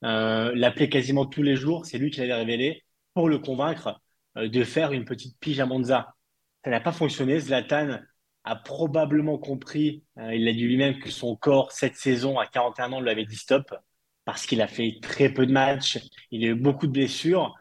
[0.03, 1.85] euh, l'appelait quasiment tous les jours.
[1.85, 4.01] C'est lui qui l'avait révélé pour le convaincre
[4.35, 6.15] de faire une petite pige à Monza.
[6.63, 7.39] Ça n'a pas fonctionné.
[7.39, 7.99] Zlatan
[8.45, 13.01] a probablement compris, il a dit lui-même que son corps, cette saison, à 41 ans,
[13.01, 13.73] lui avait dit stop,
[14.25, 15.99] parce qu'il a fait très peu de matchs,
[16.31, 17.53] il a eu beaucoup de blessures.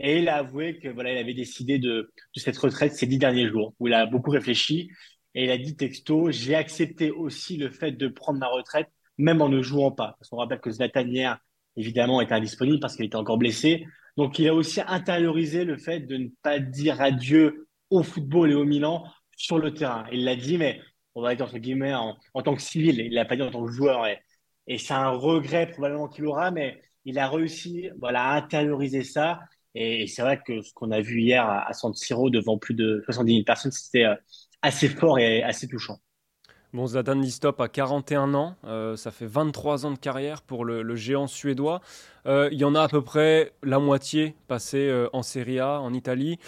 [0.00, 3.48] Et il a avoué que voilà, il avait décidé de, cette retraite ces dix derniers
[3.48, 4.90] jours, où il a beaucoup réfléchi.
[5.34, 9.42] Et il a dit texto, j'ai accepté aussi le fait de prendre ma retraite, même
[9.42, 10.16] en ne jouant pas.
[10.18, 11.38] Parce qu'on rappelle que Zlatan hier,
[11.76, 13.86] évidemment, était indisponible parce qu'il était encore blessé.
[14.16, 18.54] Donc il a aussi intériorisé le fait de ne pas dire adieu au football et
[18.54, 19.04] au Milan
[19.36, 20.06] sur le terrain.
[20.12, 20.80] Il l'a dit, mais
[21.14, 22.98] on va être entre guillemets en, en tant que civil.
[23.00, 24.06] Il l'a pas dit en tant que joueur.
[24.06, 24.18] Et,
[24.66, 29.40] et c'est un regret probablement qu'il aura, mais il a réussi voilà, à intérioriser ça
[29.74, 33.02] et, c'est vrai que ce qu'on a vu hier à, San Siro devant plus de
[33.04, 34.14] 70 000 personnes, c'était euh,
[34.62, 35.98] assez fort et assez touchant.
[36.72, 40.94] Bon, Zlatan Distop a 41 ans, euh, ça fait 23 ans de carrière pour le,
[40.94, 41.80] géant suédois.
[42.26, 45.92] Euh, il y en a à peu près la moitié passé en Serie A, en
[45.92, 46.38] Italie.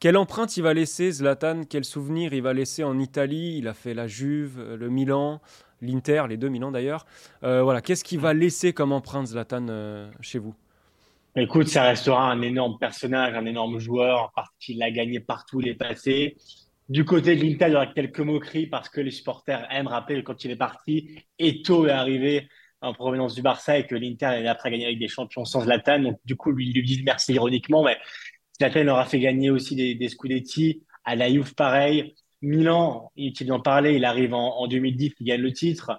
[0.00, 1.62] Quelle empreinte il va laisser, Zlatan?
[1.68, 3.56] Quel souvenir il va laisser en Italie?
[3.58, 5.40] Il a fait la Juve, le Milan,
[5.80, 7.06] l'Inter, les deux Milan d'ailleurs.
[7.42, 10.54] voilà, qu'est-ce qu'il va laisser comme empreinte, Zlatan, chez vous?
[11.40, 15.74] Écoute, ça restera un énorme personnage, un énorme joueur, parce qu'il a gagné partout les
[15.74, 16.36] passés.
[16.88, 20.24] Du côté de l'Inter, il y aura quelques moqueries parce que les supporters aiment rappeler
[20.24, 22.48] quand il est parti, Eto est arrivé
[22.80, 26.00] en provenance du Barça et que l'Inter est après gagné avec des champions sans Zlatan.
[26.00, 27.98] Donc, du coup, lui, il lui dit merci ironiquement, mais
[28.58, 30.82] Zlatan aura fait gagner aussi des, Scudetti.
[31.04, 32.14] À la Juve, pareil.
[32.42, 35.92] Milan, il en parlait, il arrive en, en 2010, il gagne le titre.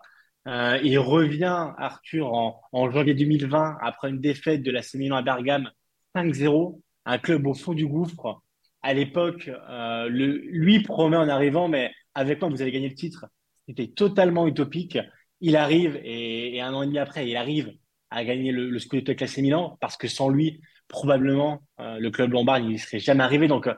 [0.50, 5.70] Euh, il revient, Arthur, en, janvier 2020, après une défaite de la Milan à Bergame,
[6.16, 8.42] 5-0, un club au fond du gouffre.
[8.82, 13.28] À l'époque, euh, lui promet en arrivant, mais avec moi, vous allez gagner le titre.
[13.68, 14.98] C'était totalement utopique.
[15.40, 17.72] Il arrive, et, un an et demi après, il arrive
[18.10, 22.10] à gagner le, le Scudetto avec la Milan, parce que sans lui, probablement, euh, le
[22.10, 23.48] club lombard, ne serait jamais arrivé.
[23.48, 23.70] Donc,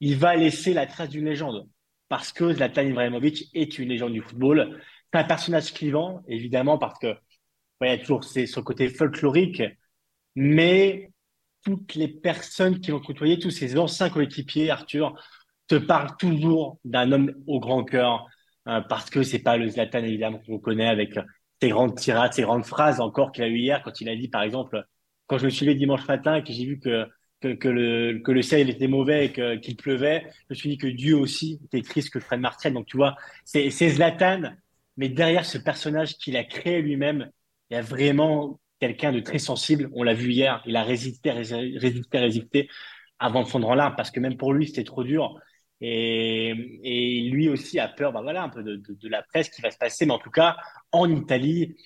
[0.00, 1.66] il va laisser la trace d'une légende,
[2.10, 4.78] parce que Zlatan Ibrahimovic est une légende du football
[5.12, 7.14] c'est un personnage clivant, évidemment, parce que
[7.84, 9.62] il y a toujours ce côté folklorique,
[10.36, 11.10] mais
[11.64, 15.14] toutes les personnes qui l'ont côtoyé, tous ces anciens coéquipiers, Arthur,
[15.68, 18.26] te parlent toujours d'un homme au grand cœur,
[18.68, 21.18] euh, parce que c'est pas le Zlatan, évidemment, qu'on connaît avec
[21.60, 24.28] ses grandes tirades, ses grandes phrases encore qu'il a eu hier, quand il a dit,
[24.28, 24.84] par exemple,
[25.26, 27.08] quand je me suis levé dimanche matin et que j'ai vu que,
[27.40, 30.86] que, le, que le ciel était mauvais et qu'il pleuvait, je me suis dit que
[30.86, 32.72] Dieu aussi était triste que Fred Martial.
[32.72, 34.52] Donc, tu vois, c'est Zlatan,
[34.96, 37.30] mais derrière ce personnage qu'il a créé lui-même,
[37.70, 39.88] il y a vraiment quelqu'un de très sensible.
[39.94, 42.68] On l'a vu hier, il a résisté, résisté, résisté
[43.18, 45.38] avant de fondre en larmes parce que même pour lui, c'était trop dur.
[45.80, 46.54] Et,
[47.32, 50.06] lui aussi a peur, bah voilà, un peu de, la presse qui va se passer.
[50.06, 50.56] Mais en tout cas,
[50.92, 51.76] en Italie,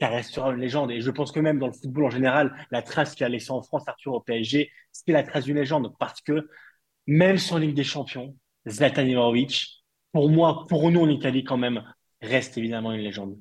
[0.00, 0.90] ça restera une légende.
[0.90, 3.52] Et je pense que même dans le football en général, la trace qu'il a laissée
[3.52, 6.48] en France, Arthur au PSG, c'est la trace d'une légende parce que
[7.06, 8.36] même sans Ligue des Champions,
[8.68, 11.82] Zlatan Ibrahimovic, pour moi, pour nous en Italie quand même,
[12.22, 13.36] reste évidemment une légende.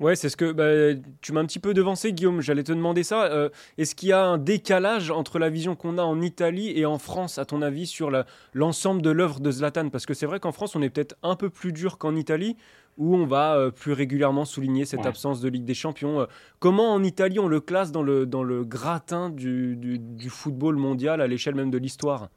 [0.00, 2.40] Ouais, c'est ce que bah, tu m'as un petit peu devancé, Guillaume.
[2.40, 3.26] J'allais te demander ça.
[3.26, 6.86] Euh, est-ce qu'il y a un décalage entre la vision qu'on a en Italie et
[6.86, 8.10] en France, à ton avis, sur
[8.52, 9.90] l'ensemble de l'œuvre de Zlatan?
[9.90, 12.56] Parce que c'est vrai qu'en France, on est peut-être un peu plus dur qu'en Italie,
[12.98, 16.22] où on va euh, plus régulièrement souligner cette absence de Ligue des Champions.
[16.22, 16.26] Euh,
[16.58, 21.20] comment en Italie on le classe dans le, dans le gratin du, du football mondial
[21.20, 22.28] à l'échelle même de l'histoire?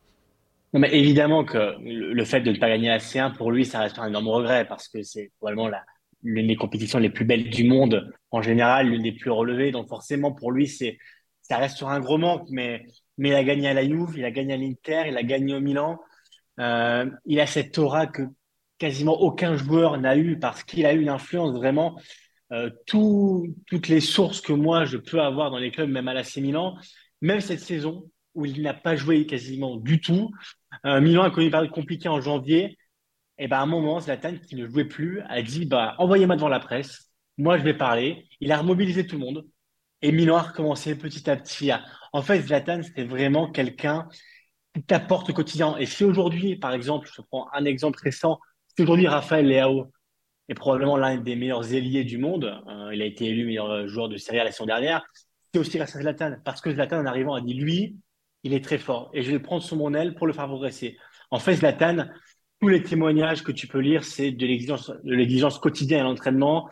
[0.79, 3.99] Mais évidemment que le fait de ne pas gagner la C1, pour lui, ça reste
[3.99, 5.69] un énorme regret parce que c'est probablement
[6.23, 9.71] l'une des compétitions les plus belles du monde en général, l'une des plus relevées.
[9.71, 12.85] Donc forcément, pour lui, ça reste sur un gros manque, mais,
[13.17, 15.55] mais il a gagné à la Juve, il a gagné à l'Inter, il a gagné
[15.55, 15.99] au Milan.
[16.59, 18.23] Euh, il a cette aura que
[18.77, 21.99] quasiment aucun joueur n'a eu parce qu'il a eu une influence vraiment.
[22.51, 26.13] Euh, tout, toutes les sources que moi je peux avoir dans les clubs, même à
[26.13, 26.77] l'AC Milan,
[27.21, 30.29] même cette saison où il n'a pas joué quasiment du tout,
[30.85, 32.77] euh, Milan a connu une période compliquée en janvier.
[33.37, 36.47] Et ben à un moment, Zlatan, qui ne jouait plus, a dit bah, envoyez-moi devant
[36.47, 38.27] la presse, moi je vais parler.
[38.39, 39.45] Il a remobilisé tout le monde.
[40.01, 41.71] Et Milan a recommencé petit à petit
[42.13, 44.07] En fait, Zlatan, c'était vraiment quelqu'un
[44.73, 45.77] qui t'apporte au quotidien.
[45.77, 48.39] Et si aujourd'hui, par exemple, je prends un exemple récent,
[48.75, 49.91] si aujourd'hui Raphaël Leao
[50.47, 54.09] est probablement l'un des meilleurs ailiers du monde, euh, il a été élu meilleur joueur
[54.09, 55.03] de Serie A la saison dernière,
[55.53, 56.35] c'est aussi grâce à Zlatan.
[56.43, 57.95] Parce que Zlatan, en arrivant, a dit lui,
[58.45, 60.47] il est très fort et je vais le prendre sous mon aile pour le faire
[60.47, 60.97] progresser.
[61.31, 62.05] En fait, Zlatan,
[62.61, 66.69] tous les témoignages que tu peux lire, c'est de l'exigence, quotidienne à l'entraînement.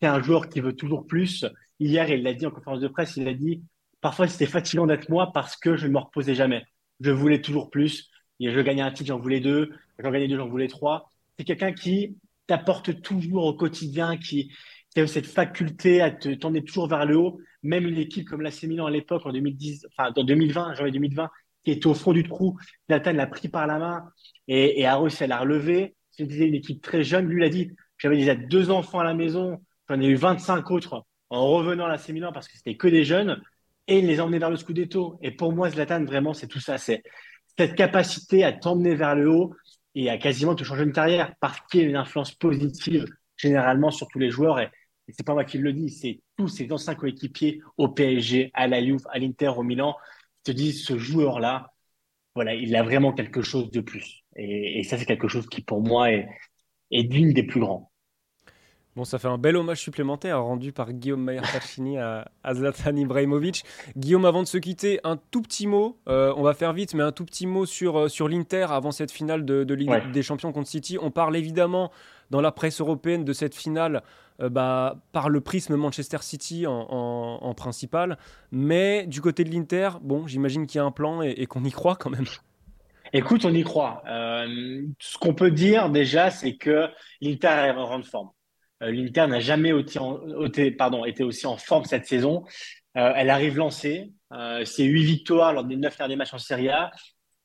[0.00, 1.44] C'est un joueur qui veut toujours plus.
[1.80, 3.62] Hier, il l'a dit en conférence de presse, il a dit
[4.00, 6.62] parfois c'était fatigant d'être moi parce que je ne me reposais jamais.
[7.00, 8.08] Je voulais toujours plus.
[8.38, 9.72] Je gagnais un titre, j'en voulais deux.
[9.98, 11.10] J'en gagnais deux, j'en voulais trois.
[11.36, 14.52] C'est quelqu'un qui t'apporte toujours au quotidien, qui,
[14.90, 17.40] qui a cette faculté à te t'emmener toujours vers le haut.
[17.66, 21.30] Même une équipe comme l'AC Milan à l'époque, en 2010, enfin, en 2020, janvier 2020,
[21.64, 22.56] qui était au fond du trou,
[22.88, 24.04] Nathan l'a pris par la main
[24.48, 25.96] et, et a réussi à la relever.
[26.10, 27.26] C'était une équipe très jeune.
[27.26, 30.70] Lui, il a dit, j'avais déjà deux enfants à la maison, j'en ai eu 25
[30.70, 33.42] autres en revenant à l'AC Milan parce que c'était que des jeunes
[33.88, 35.18] et il les a emmenés vers le Scudetto.
[35.22, 36.78] Et pour moi, Zlatan, vraiment, c'est tout ça.
[36.78, 37.02] C'est
[37.56, 39.54] cette capacité à t'emmener vers le haut
[39.94, 43.90] et à quasiment te changer une carrière parce qu'il y a une influence positive généralement
[43.90, 44.58] sur tous les joueurs.
[45.08, 48.66] Et c'est pas moi qui le dis, c'est tous ces anciens coéquipiers au PSG, à
[48.66, 49.96] la Juve, à l'Inter, au Milan,
[50.42, 51.72] qui te disent ce joueur-là,
[52.34, 54.24] voilà, il a vraiment quelque chose de plus.
[54.36, 56.28] Et, ça, c'est quelque chose qui, pour moi, est,
[56.90, 57.90] est des plus grands.
[58.96, 63.62] Bon, ça fait un bel hommage supplémentaire rendu par Guillaume Mayer-Tachini à, Zlatan Ibrahimovic.
[63.94, 67.02] Guillaume, avant de se quitter, un tout petit mot, euh, on va faire vite, mais
[67.02, 70.50] un tout petit mot sur, euh, sur l'Inter avant cette finale de, Ligue des Champions
[70.50, 70.96] contre City.
[70.98, 71.92] On parle évidemment
[72.30, 74.02] dans la presse européenne de cette finale
[74.40, 78.16] euh, bah, par le prisme Manchester City en, principal.
[78.50, 81.70] Mais du côté de l'Inter, bon, j'imagine qu'il y a un plan et, qu'on y
[81.70, 82.24] croit quand même.
[83.12, 84.02] Écoute, on y croit.
[84.08, 86.88] Euh, ce qu'on peut dire déjà, c'est que
[87.20, 88.30] l'Inter est en grande forme.
[88.82, 92.44] Euh, L'Inter n'a jamais été, aussi en forme cette saison.
[92.96, 94.12] Euh, elle arrive lancée.
[94.32, 96.90] Euh, c'est huit victoires lors des neuf derniers matchs en Serie A.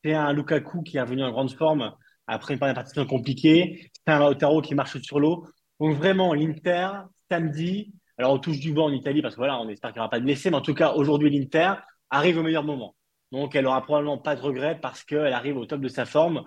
[0.03, 1.93] C'est un Lukaku qui est revenu en grande forme
[2.27, 3.91] après une première partie compliquée.
[3.93, 5.47] C'est un Lautaro qui marche sur l'eau.
[5.79, 6.89] Donc vraiment, l'Inter,
[7.29, 10.01] samedi, alors on touche du banc en Italie parce que voilà, on espère qu'il n'y
[10.01, 11.73] aura pas de blessés, mais en tout cas, aujourd'hui, l'Inter
[12.09, 12.95] arrive au meilleur moment.
[13.31, 16.43] Donc, elle aura probablement pas de regrets parce qu'elle arrive au top de sa forme.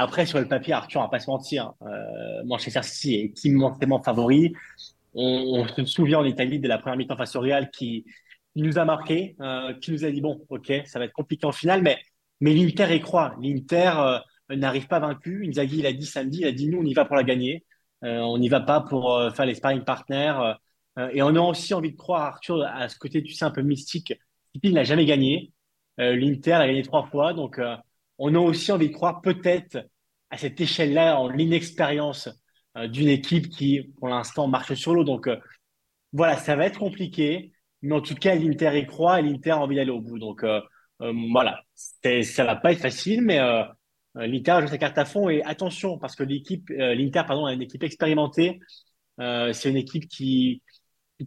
[0.00, 4.00] Après, sur le papier, Arthur, on va pas se mentir, euh, Manchester City est immensément
[4.00, 4.52] favori.
[5.14, 8.04] On, se souvient en Italie de la première mi-temps face au Real qui,
[8.54, 11.52] nous a marqué, euh, qui nous a dit bon, ok, ça va être compliqué en
[11.52, 11.98] finale, mais
[12.40, 13.34] mais l'Inter y croit.
[13.42, 15.44] L'Inter euh, n'arrive pas vaincu.
[15.48, 17.64] Inzaghi, il a dit samedi, il a dit nous, on y va pour la gagner.
[18.04, 20.54] Euh, on n'y va pas pour faire les sparring partners.
[21.12, 23.62] et on a aussi envie de croire, Arthur, à ce côté, tu sais, un peu
[23.62, 24.14] mystique.
[24.54, 25.52] City n'a jamais gagné.
[25.98, 27.60] L'Inter a gagné trois fois, donc
[28.18, 29.78] on a aussi envie de croire peut-être
[30.30, 32.28] à cette échelle-là en l'inexpérience
[32.76, 35.04] euh, d'une équipe qui, pour l'instant, marche sur l'eau.
[35.04, 35.36] Donc euh,
[36.12, 37.52] voilà, ça va être compliqué,
[37.82, 40.18] mais en tout cas, l'Inter y croit et l'Inter a envie d'aller au bout.
[40.18, 40.60] Donc euh,
[41.30, 43.38] voilà, ça va pas être facile, mais
[44.16, 47.62] l'Inter joue sa carte à fond et attention parce que l'équipe, l'Inter pardon, a une
[47.62, 48.58] équipe expérimentée.
[49.18, 50.62] c'est une équipe qui,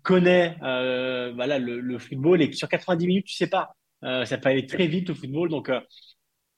[0.03, 4.65] connaît voilà le, le, football et sur 90 minutes, tu sais pas, ça peut aller
[4.65, 5.47] très vite au football.
[5.47, 5.71] Donc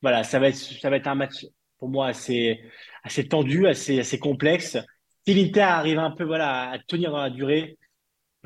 [0.04, 1.48] voilà, ça va être, ça va être un match
[1.80, 2.62] pour moi assez,
[3.04, 4.78] assez tendu, assez, assez complexe.
[5.26, 7.78] Si l'Inter arrive un peu voilà, à tenir dans la durée,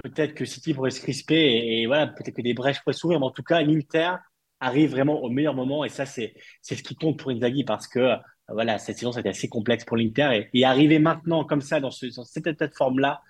[0.04, 3.20] peut-être que City pourrait se crisper et, voilà, peut-être que des brèches pourraient s'ouvrir.
[3.20, 4.13] Mais en tout cas, l'Inter
[4.60, 8.15] arrive vraiment au meilleur moment et ça, c'est, ce qui compte pour Inzaghi parce que
[8.50, 12.06] voilà, cette saison, c'était assez complexe pour l'Inter et, arriver maintenant comme ça dans, ce,
[12.15, 13.22] dans cette état de forme-là,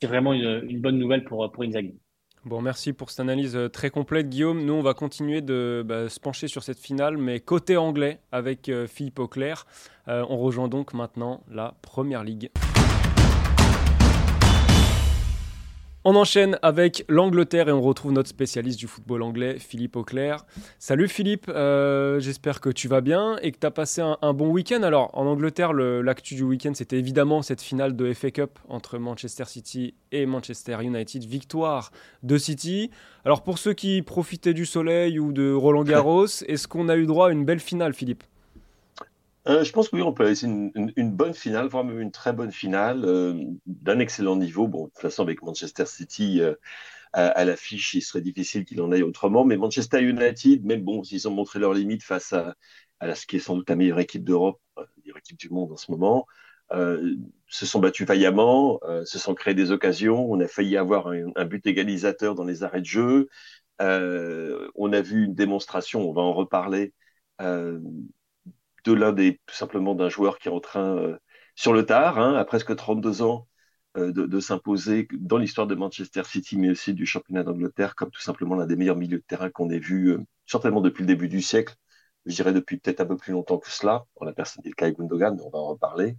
[0.00, 1.98] c'est vraiment une, une bonne nouvelle pour, pour Inzaghi.
[2.46, 4.64] Bon, merci pour cette analyse euh, très complète, Guillaume.
[4.64, 8.70] Nous, on va continuer de bah, se pencher sur cette finale, mais côté anglais avec
[8.70, 9.66] euh, Philippe Auclair.
[10.08, 12.50] Euh, on rejoint donc maintenant la Première Ligue.
[16.02, 20.46] On enchaîne avec l'Angleterre et on retrouve notre spécialiste du football anglais, Philippe Auclair.
[20.78, 24.48] Salut Philippe, euh, j'espère que tu vas bien et que tu as passé un, bon
[24.48, 24.82] week-end.
[24.82, 29.44] Alors en Angleterre, l'actu du week-end, c'était évidemment cette finale de FA Cup entre Manchester
[29.44, 31.22] City et Manchester United.
[31.24, 32.90] Victoire de City.
[33.26, 37.04] Alors pour ceux qui profitaient du soleil ou de Roland Garros, est-ce qu'on a eu
[37.04, 38.24] droit à une belle finale Philippe?
[39.48, 42.32] Euh, je pense que oui, on peut laisser une, bonne finale, voire même une très
[42.32, 43.34] bonne finale, euh,
[43.66, 44.68] d'un excellent niveau.
[44.68, 46.54] Bon, de toute façon, avec Manchester City euh,
[47.12, 49.44] à, l'affiche, il serait difficile qu'il en aille autrement.
[49.44, 52.54] Mais Manchester United, même bon, s'ils ont montré leurs limites face à,
[53.00, 55.72] à ce qui est sans doute la meilleure équipe d'Europe, la meilleure équipe du monde
[55.72, 56.26] en ce moment,
[57.48, 60.30] se sont battus vaillamment, se sont créés des occasions.
[60.30, 63.28] On a failli avoir un but égalisateur dans les arrêts de jeu.
[63.80, 66.92] on a vu une démonstration, on va en reparler,
[68.84, 71.18] de l'un des tout simplement d'un joueur qui est en train euh,
[71.54, 73.48] sur le tard, à presque 32 ans,
[73.96, 78.20] euh, de, s'imposer dans l'histoire de Manchester City, mais aussi du championnat d'Angleterre, comme tout
[78.20, 81.28] simplement l'un des meilleurs milieux de terrain qu'on ait vu, euh, certainement depuis le début
[81.28, 81.74] du siècle,
[82.26, 85.34] je dirais depuis peut-être un peu plus longtemps que cela, pour la personne d'Ilkay Gundogan,
[85.36, 86.16] mais on va en reparler.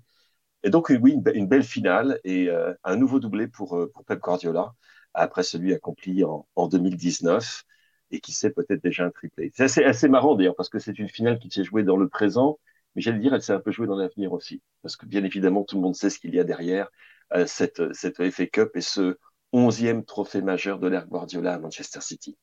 [0.63, 2.50] Et donc, oui, une, belle finale et
[2.84, 4.74] un nouveau doublé pour, pour Pep Guardiola,
[5.13, 7.65] après celui accompli en, en 2019
[8.12, 9.52] et qui sait peut-être déjà un triplé.
[9.56, 12.08] C'est assez, assez marrant d'ailleurs parce que c'est une finale qui s'est jouée dans le
[12.08, 12.60] présent,
[12.95, 15.63] mais j'allais dire elle s'est un peu jouée dans l'avenir aussi, parce que bien évidemment
[15.63, 16.89] tout le monde sait ce qu'il y a derrière
[17.34, 19.17] euh, cette, cette FA Cup et ce
[19.54, 22.38] onzième trophée majeur de l'ère Guardiola à Manchester City.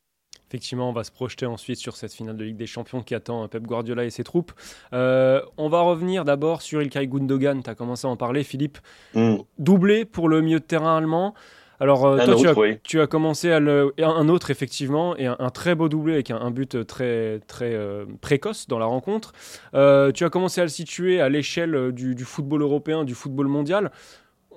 [0.49, 3.47] Effectivement, on va se projeter ensuite sur cette finale de Ligue des Champions qui attend
[3.49, 4.53] Pep Guardiola et ses troupes.
[4.95, 7.63] Euh, on va revenir d'abord sur Ilkay Gundogan.
[7.63, 8.79] Tu as commencé à en parler, Philippe.
[9.15, 9.37] Mm.
[9.59, 11.35] Doublé pour le milieu de terrain allemand.
[11.81, 15.89] Alors, euh, toi, tu, as, commencé à le, un autre, effectivement, et un, très beau
[15.89, 19.33] doublé avec un, but très, très euh, précoce dans la rencontre.
[19.75, 23.93] Euh, tu as commencé à le situer à l'échelle du, football européen, du football mondial.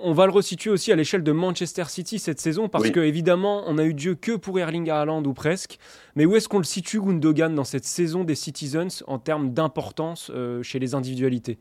[0.03, 3.63] On va le resituer aussi à l'échelle de Manchester City cette saison, parce que, évidemment,
[3.67, 5.77] on a eu Dieu que pour Erling Haaland ou presque.
[6.15, 10.31] Mais où est-ce qu'on le situe, Gundogan, dans cette saison des Citizens en termes d'importance
[10.63, 11.59] chez les individualités?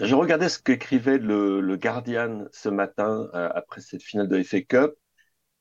[0.00, 4.94] Je regardais ce qu'écrivait le, Guardian ce matin euh, après cette finale de FA Cup,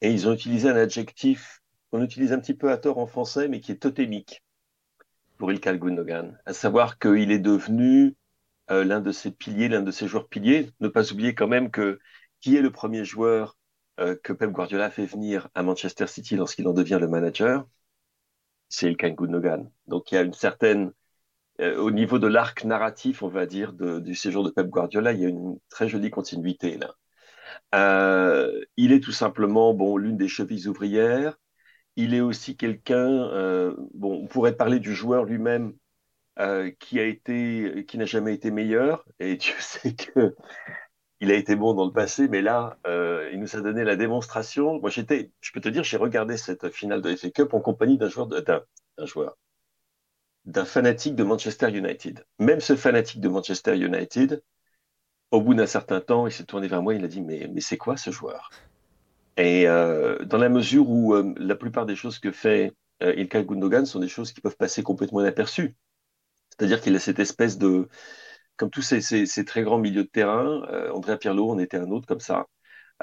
[0.02, 3.48] et ils ont utilisé un adjectif qu'on utilise un petit peu à tort en français,
[3.48, 4.44] mais qui est totémique
[5.38, 8.16] pour Ilkay Gundogan, à savoir qu'il est devenu
[8.72, 10.72] euh, l'un de ses piliers, l'un de ses joueurs piliers.
[10.80, 12.00] Ne pas oublier quand même que
[12.42, 13.58] qui est le premier joueur
[14.00, 17.68] euh, que Pep Guardiola fait venir à Manchester City lorsqu'il en devient le manager,
[18.70, 19.72] c'est Ilkay Gundogan.
[19.88, 20.92] Donc il y a une certaine
[21.62, 25.22] euh, au niveau de l'arc narratif, on va dire, du séjour de Pep Guardiola, il
[25.22, 26.96] y a une très jolie continuité là.
[27.76, 31.38] Euh, il est tout simplement bon l'une des chevilles ouvrières.
[31.96, 35.74] Il est aussi quelqu'un, euh, bon, on pourrait parler du joueur lui-même
[36.80, 39.06] qui a été, qui n'a jamais été meilleur.
[39.20, 40.36] Et tu sais que
[41.20, 42.78] il a été bon dans le passé, mais là,
[43.34, 44.80] il nous a donné la démonstration.
[44.80, 47.98] Moi, j'étais, je peux te dire, j'ai regardé cette finale de FA Cup en compagnie
[47.98, 49.38] d'un joueur,
[50.48, 52.26] d'un fanatique de Manchester United.
[52.40, 54.42] Même ce fanatique de Manchester United,
[55.32, 57.62] au bout d'un certain temps, il s'est tourné vers moi, il a dit mais, mais
[57.62, 58.50] c'est quoi ce joueur?
[59.36, 62.74] Et euh, dans la mesure où euh, la plupart des choses que fait
[63.04, 65.76] euh, Ilkay Gundogan sont des choses qui peuvent passer complètement inaperçues.
[66.52, 67.90] C'est-à-dire qu'il a cette espèce de,
[68.56, 72.08] comme tous ces, très grands milieux de terrain, euh, Andrea Pirlo en était un autre
[72.08, 72.48] comme ça,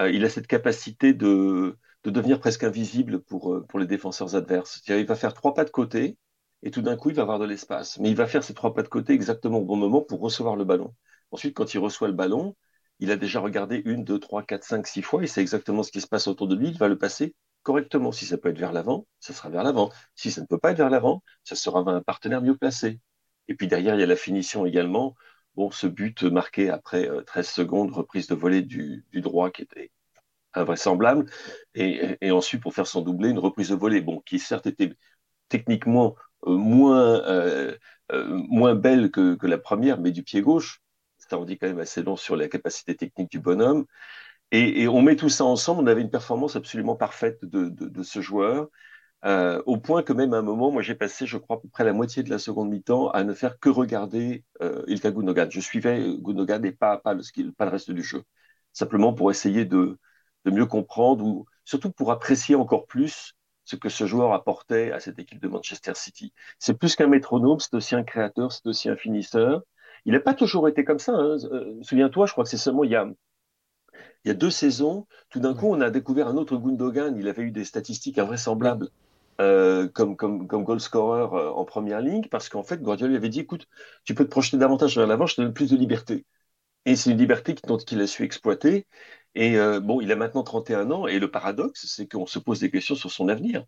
[0.01, 4.83] il a cette capacité de, de devenir presque invisible pour, pour les défenseurs adverses.
[4.89, 6.19] Il va faire trois pas de côté,
[6.65, 7.99] et tout d'un coup, il va avoir de l'espace.
[8.01, 10.57] Mais il va faire ces trois pas de côté exactement au bon moment pour recevoir
[10.57, 10.95] le ballon.
[11.31, 12.57] Ensuite, quand il reçoit le ballon,
[13.01, 15.93] il a déjà regardé une, deux, trois, quatre, cinq, six fois, et c'est exactement ce
[15.93, 16.69] qui se passe autour de lui.
[16.69, 18.13] Il va le passer correctement.
[18.13, 19.91] Si ça peut être vers l'avant, ça sera vers l'avant.
[20.15, 23.01] Si ça ne peut pas être vers l'avant, ça sera vers un partenaire mieux placé.
[23.49, 25.15] Et puis derrière, il y a la finition également.
[25.57, 29.91] Bon, ce but marqué après 13 euh, secondes, reprise de volée du, droit qui était
[30.55, 31.27] invraisemblable.
[31.75, 34.95] Et, et, ensuite, pour faire son doublé, une reprise de volée, bon, qui certes était
[35.49, 36.17] techniquement
[36.47, 37.77] moins, euh,
[38.13, 40.81] euh, moins belle que, que, la première, mais du pied gauche.
[41.19, 43.87] Ça en dit quand même assez long sur la capacité technique du bonhomme.
[44.53, 48.21] Et, on met tout ça ensemble, on avait une performance absolument parfaite de, de, ce
[48.21, 48.69] joueur,
[49.25, 51.69] euh, au point que même à un moment, moi j'ai passé, je crois, à peu
[51.69, 55.51] près la moitié de la seconde mi-temps à ne faire que regarder euh, Ilka Gundogan.
[55.51, 58.23] Je suivais Gundogan et pas, pas, le, pas le reste du jeu.
[58.73, 59.99] Simplement pour essayer de,
[60.45, 63.35] de mieux comprendre ou surtout pour apprécier encore plus
[63.65, 66.33] ce que ce joueur apportait à cette équipe de Manchester City.
[66.59, 69.63] C'est plus qu'un métronome, c'est aussi un créateur, c'est aussi un finisseur.
[70.05, 71.13] Il n'a pas toujours été comme ça.
[71.13, 71.37] Hein.
[71.51, 73.09] Euh, souviens-toi, je crois que c'est seulement il y a,
[74.25, 77.17] il y a deux saisons, tout d'un coup, on a découvert un autre Gundogan.
[77.17, 78.89] Il avait eu des statistiques invraisemblables
[79.41, 83.29] euh, comme, comme, goal scorer euh, en première ligne, parce qu'en fait, Guardiola lui avait
[83.29, 83.67] dit, écoute,
[84.05, 86.25] tu peux te projeter davantage vers l'avant, je te donne plus de liberté.
[86.87, 88.87] Et c'est une liberté qu'il a su exploiter.
[89.35, 92.61] Et euh, bon, il a maintenant 31 ans, et le paradoxe, c'est qu'on se pose
[92.61, 93.65] des questions sur son avenir.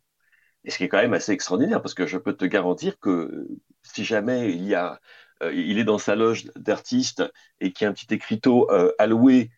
[0.64, 3.48] Et ce qui est quand même assez extraordinaire, parce que je peux te garantir que
[3.82, 5.00] si jamais il y a,
[5.42, 7.24] euh, il est dans sa loge d'artiste
[7.60, 9.50] et qu'il y a un petit écriteau euh, alloué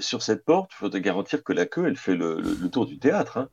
[0.00, 2.98] sur cette porte, je peux te garantir que la queue, elle fait le tour du
[2.98, 3.38] théâtre.
[3.38, 3.48] Hein.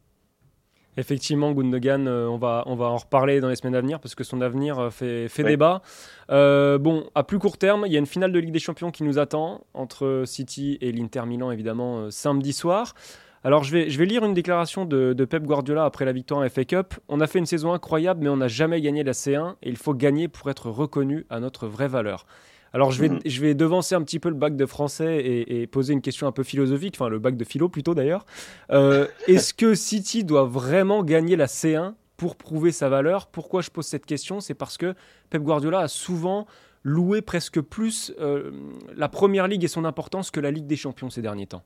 [0.98, 4.16] Effectivement, Gundogan, euh, on, va, on va en reparler dans les semaines à venir parce
[4.16, 5.84] que son avenir euh, fait, débat.
[6.32, 8.90] Euh, bon, à plus court terme, il y a une finale de Ligue des Champions
[8.90, 12.96] qui nous attend entre City et l'Inter Milan, évidemment, samedi soir.
[13.44, 16.42] Alors, je vais, je vais lire une déclaration de, de, Pep Guardiola après la victoire
[16.42, 16.96] en FA Cup.
[17.08, 19.78] On a fait une saison incroyable, mais on n'a jamais gagné la C1 et il
[19.78, 22.26] faut gagner pour être reconnu à notre vraie valeur.
[22.74, 23.20] Alors je vais, mhm.
[23.26, 26.32] je vais devancer un petit peu le bac de français et, poser une question un
[26.32, 28.26] peu philosophique, enfin le bac de philo plutôt d'ailleurs.
[28.72, 33.28] Euh, est-ce que City doit vraiment gagner la C1 pour prouver sa valeur?
[33.28, 34.40] Pourquoi je pose cette question?
[34.40, 34.96] C'est parce que
[35.30, 36.48] Pep Guardiola a souvent
[36.84, 38.52] loué presque plus euh,
[38.96, 41.64] la Première Ligue et son importance que la Ligue des Champions ces derniers temps.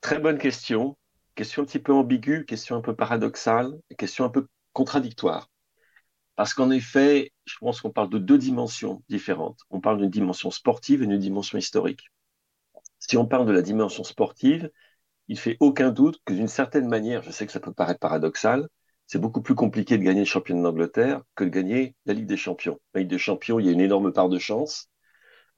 [0.00, 0.96] Très bonne question.
[1.34, 5.49] Question un petit peu ambiguë, question un peu paradoxale, question un peu contradictoire.
[6.40, 9.60] Parce qu'en effet, je pense qu'on parle de deux dimensions différentes.
[9.68, 12.08] On parle d'une dimension sportive et d'une dimension historique.
[12.98, 14.70] Si on parle de la dimension sportive,
[15.28, 18.70] il fait aucun doute que d'une certaine manière, je sais que ça peut paraître paradoxal,
[19.06, 22.38] c'est beaucoup plus compliqué de gagner le championnat d'Angleterre que de gagner la Ligue des
[22.38, 22.80] Champions.
[22.94, 24.88] La Ligue des Champions, il y a une énorme part de chance.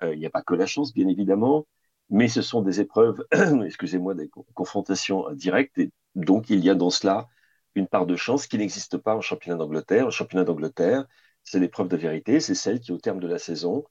[0.02, 1.64] Euh, il n'y a pas que la chance, bien évidemment,
[2.10, 3.24] mais ce sont des épreuves,
[3.64, 7.28] excusez-moi, des confrontations directes, et donc il y a dans cela
[7.74, 10.06] une part de chance qui n'existe pas en championnat d'Angleterre.
[10.06, 11.06] Le championnat d'Angleterre,
[11.44, 13.84] c'est l'épreuve de vérité, c'est celle qui, au terme de la saison,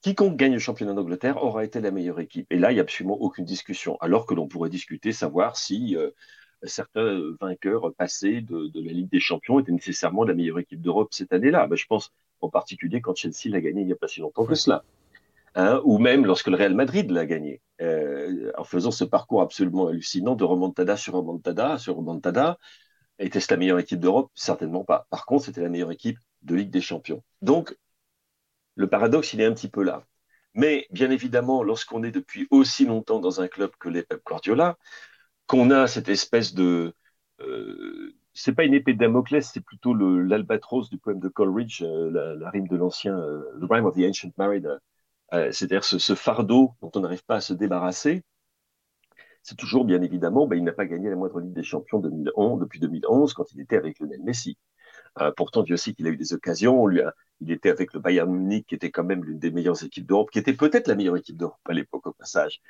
[0.00, 2.46] quiconque gagne le championnat d'Angleterre aura été la meilleure équipe.
[2.50, 3.96] Et là, il n'y a absolument aucune discussion.
[4.00, 6.10] Alors que l'on pourrait discuter, savoir si euh,
[6.62, 11.08] certains vainqueurs passés de, de, la Ligue des Champions étaient nécessairement la meilleure équipe d'Europe
[11.12, 11.66] cette année-là.
[11.66, 14.44] Ben, je pense en particulier quand Chelsea l'a gagné il n'y a pas si longtemps
[14.44, 14.84] que cela.
[15.56, 19.86] Hein, ou même lorsque le Real Madrid l'a gagné, euh, en faisant ce parcours absolument
[19.86, 22.58] hallucinant de remontada sur remontada sur remontada,
[23.18, 24.30] était-ce la meilleure équipe d'Europe?
[24.34, 25.06] Certainement pas.
[25.10, 27.22] Par contre, c'était la meilleure équipe de Ligue des Champions.
[27.42, 27.76] Donc,
[28.76, 30.04] le paradoxe, il est un petit peu là.
[30.54, 34.78] Mais bien évidemment, lorsqu'on est depuis aussi longtemps dans un club que les Pep Guardiola,
[35.46, 36.94] qu'on a cette espèce de...
[37.40, 42.36] Euh, c'est pas une épée de Damoclès, c'est plutôt l'albatros du poème de Coleridge, euh,
[42.36, 44.76] la, rime de l'ancien, euh, The Rime of the Ancient Mariner.
[45.32, 48.22] Euh, C'est-à-dire ce, ce, fardeau dont on n'arrive pas à se débarrasser,
[49.44, 52.60] c'est toujours bien évidemment, ben, il n'a pas gagné la moindre Ligue des Champions 2011,
[52.60, 54.56] depuis 2011 quand il était avec Lionel Messi.
[55.20, 56.86] Euh, pourtant, Dieu sait qu'il a eu des occasions.
[56.86, 59.84] Lui a, il était avec le Bayern Munich, qui était quand même l'une des meilleures
[59.84, 62.62] équipes d'Europe, qui était peut-être la meilleure équipe d'Europe à l'époque au passage.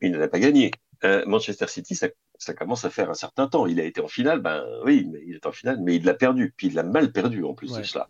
[0.00, 0.72] Il ne l'a pas gagné.
[1.04, 2.08] Euh, Manchester City, ça,
[2.38, 3.66] ça commence à faire un certain temps.
[3.66, 6.52] Il a été en finale, ben oui, il est en finale, mais il l'a perdu,
[6.56, 8.08] puis il l'a mal perdu en plus de cela.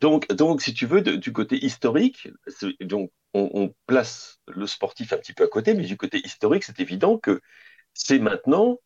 [0.00, 2.28] Donc, donc, si tu veux, du côté historique,
[3.34, 7.18] on, place le sportif un petit peu à côté, mais du côté historique, c'est évident
[7.18, 7.40] que
[7.94, 8.78] c'est maintenant,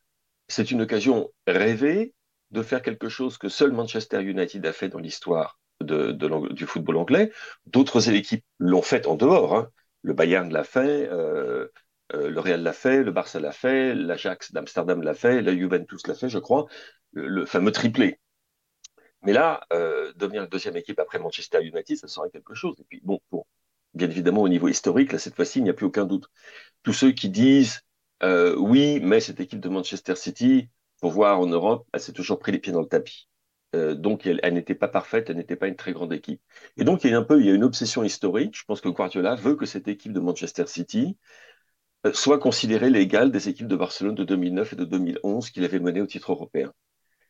[0.49, 2.15] c'est une occasion rêvée
[2.51, 7.33] de faire quelque chose que seul Manchester United a fait dans l'histoire du football anglais.
[7.67, 9.57] D'autres équipes l'ont fait en dehors.
[9.57, 9.69] Hein.
[10.03, 11.69] Le Bayern l'a fait, euh,
[12.15, 16.07] euh, le Real l'a fait, le Barça l'a fait, l'Ajax d'Amsterdam l'a fait, la Juventus
[16.07, 16.67] l'a fait, je crois,
[17.13, 18.21] le, fameux triplé.
[19.23, 22.77] Mais là, euh, devenir la deuxième équipe après Manchester United, ça serait quelque chose.
[22.81, 23.21] Et puis, bon,
[23.95, 26.27] bien évidemment, au niveau historique, là, cette fois-ci, il n'y a plus aucun doute.
[26.83, 27.81] Tous ceux qui disent
[28.23, 30.69] euh, oui, mais cette équipe de Manchester City,
[31.01, 33.29] pour voir en Europe, elle s'est toujours pris les pieds dans le tapis.
[33.75, 36.41] donc, elle, elle n'était pas parfaite, elle n'était pas une très grande équipe.
[36.77, 38.57] Et donc, il y a un peu, il y a une obsession historique.
[38.57, 41.17] Je pense que Guardiola veut que cette équipe de Manchester City
[42.07, 45.79] euh, soit considéré l'égal des équipes de Barcelone de 2009 et de 2011 qu'il avait
[45.79, 46.73] mené au titre européen.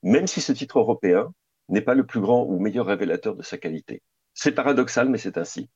[0.03, 1.33] Même si ce titre européen
[1.69, 4.03] n'est pas le plus grand ou meilleur révélateur de sa qualité.
[4.35, 5.69] C'est paradoxal, mais c'est ainsi.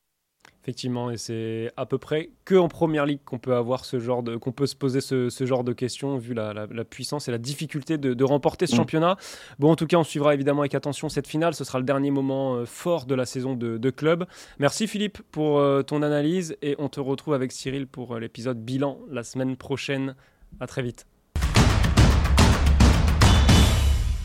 [0.63, 4.25] Effectivement, et c'est à peu près que en première ligue qu'on peut avoir ce genre
[4.25, 7.99] de, qu'on peut se poser ce, genre de questions vu la, puissance et la difficulté
[7.99, 8.77] de, remporter ce mm.
[8.77, 9.17] championnat.
[9.61, 11.55] Bon, en tout cas, on suivra évidemment avec attention cette finale.
[11.55, 14.27] Ce sera le dernier moment euh, fort de la saison de, club.
[14.59, 18.59] Merci Philippe pour euh, ton analyse et on te retrouve avec Cyril pour euh, l'épisode
[18.61, 20.17] bilan la semaine prochaine.
[20.59, 21.07] À très vite.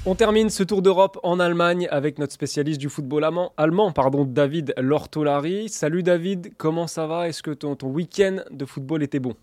[0.03, 4.25] On termine ce tour d'Europe en Allemagne avec notre spécialiste du football allemand, allemand pardon,
[4.25, 5.69] David Lortolari.
[5.69, 7.29] Salut David, comment ça va?
[7.29, 9.35] Est-ce que ton, week-end de football était bon?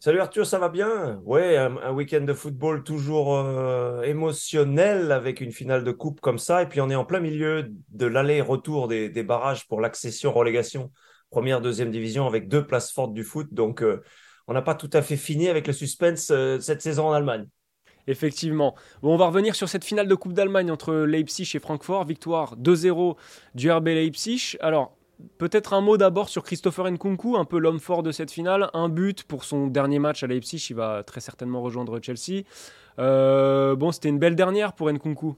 [0.00, 1.22] Salut Arthur, ça va bien?
[1.24, 6.64] Ouais, un, week-end de football toujours euh, émotionnel avec une finale de coupe comme ça.
[6.64, 10.90] Et puis on est en plein milieu de l'aller-retour des, barrages pour l'accession-relégation,
[11.30, 13.46] première, deuxième division avec deux places fortes du foot.
[13.54, 14.02] Donc euh,
[14.48, 17.46] on n'a pas tout à fait fini avec le suspense euh, cette saison en Allemagne.
[18.08, 18.74] Effectivement.
[19.02, 22.04] Bon, on va revenir sur cette finale de Coupe d'Allemagne entre Leipzig et Francfort.
[22.04, 23.16] Victoire 2-0
[23.54, 24.56] du RB Leipzig.
[24.60, 24.96] Alors,
[25.38, 28.70] peut-être un mot d'abord sur Christopher Nkunku, un peu l'homme fort de cette finale.
[28.74, 30.66] Un but pour son dernier match à Leipzig.
[30.70, 32.42] Il va très certainement rejoindre Chelsea.
[32.98, 35.36] Euh, bon, c'était une belle dernière pour Nkunku.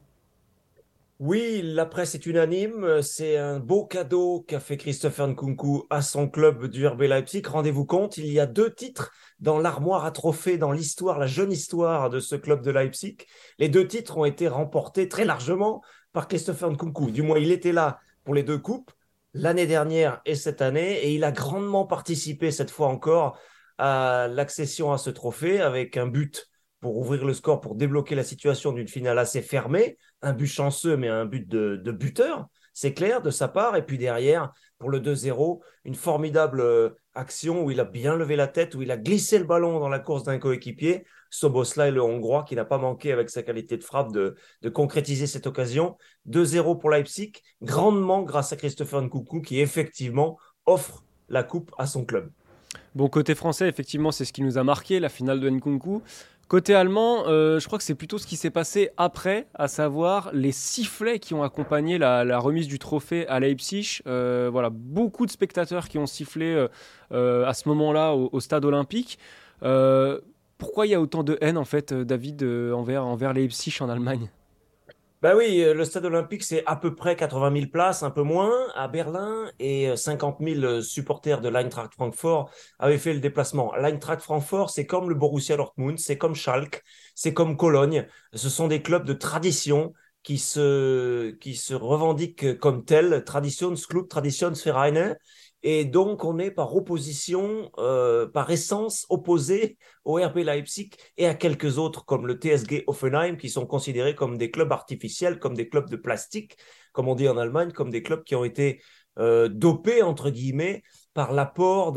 [1.21, 3.01] Oui, la presse est unanime.
[3.01, 7.43] C'est un beau cadeau qu'a fait Christopher Nkunku à son club du RB Leipzig.
[7.47, 11.53] Rendez-vous compte, il y a deux titres dans l'armoire à trophées, dans l'histoire, la jeune
[11.53, 13.17] histoire de ce club de Leipzig.
[13.61, 17.13] Les deux titres ont été remportés très largement par Christopher Nkunku.
[17.13, 18.91] Du moins, il était là pour les deux coupes
[19.35, 23.39] l'année dernière et cette année, et il a grandement participé cette fois encore
[23.79, 26.49] à l'accession à ce trophée avec un but
[26.81, 29.97] pour ouvrir le score, pour débloquer la situation d'une finale assez fermée.
[30.25, 33.77] Un but chanceux, mais un but de, buteur, c'est clair, de sa part.
[33.77, 38.35] Et puis derrière, pour le 2-0, une formidable euh, action où il a bien levé
[38.35, 41.05] la tête, où il a glissé le ballon dans la course d'un coéquipier.
[41.29, 44.37] Soboslai, le Hongrois, qui n'a pas manqué avec sa qualité de frappe de,
[44.73, 45.97] concrétiser cette occasion.
[46.29, 52.05] 2-0 pour Leipzig, grandement grâce à Christopher Nkoukou, qui effectivement offre la coupe à son
[52.05, 52.31] club.
[52.95, 56.03] Bon, côté français, effectivement, c'est ce qui nous a marqué, la finale de Nkunku.
[56.49, 60.31] Côté allemand, euh, je crois que c'est plutôt ce qui s'est passé après, à savoir
[60.35, 64.03] les sifflets qui ont accompagné la, remise du trophée à Leipzig.
[64.07, 66.69] Euh, voilà, beaucoup de spectateurs qui ont sifflé
[67.13, 69.19] euh, à ce moment-là au, stade olympique.
[70.59, 74.29] pourquoi il y a autant de haine en fait, David, envers, envers Leipzig en Allemagne?
[75.25, 78.21] Ben oui, euh, le stade olympique, c'est à peu près 80 000 places, un peu
[78.21, 83.21] moins, à Berlin, et 50 euh, 000 euh, supporters de l'Eintracht Francfort avaient fait le
[83.21, 83.75] déplacement.
[83.75, 86.83] L'Eintracht Francfort, c'est comme le Borussia Dortmund, c'est comme Schalke,
[87.15, 88.07] c'est comme Cologne.
[88.35, 95.17] Ce sont des clubs de tradition qui se, qui se revendiquent comme tels, Traditionsclub, Traditionsvereine,
[95.67, 101.35] et donc, on est par opposition, euh, par essence, opposé au RB Leipzig et à
[101.35, 105.71] quelques autres comme le TSG Offenheim qui sont considérés comme des clubs artificiels, comme des
[105.71, 106.59] clubs de plastique,
[106.93, 108.83] comme on dit en Allemagne, comme des clubs qui ont été
[109.19, 110.83] euh, dopés, entre guillemets,
[111.15, 111.95] par l'apport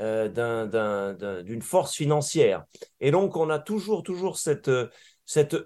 [0.00, 2.64] euh, d'une force financière.
[2.98, 4.68] Et donc, on a toujours, toujours cette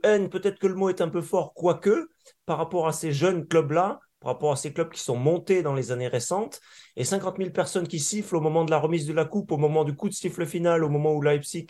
[0.03, 2.11] haine, peut-être que le mot est un peu fort, quoique,
[2.45, 5.75] par rapport à ces jeunes clubs-là, par rapport à ces clubs qui sont montés dans
[5.75, 6.61] les années récentes.
[6.97, 9.57] Et 50 000 personnes qui sifflent au moment de la remise de la coupe, au
[9.57, 11.67] moment du coup de siffle final, au moment où Leipzig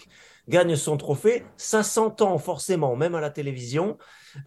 [0.48, 3.96] gagne son trophée, ça s'entend forcément, même à la télévision.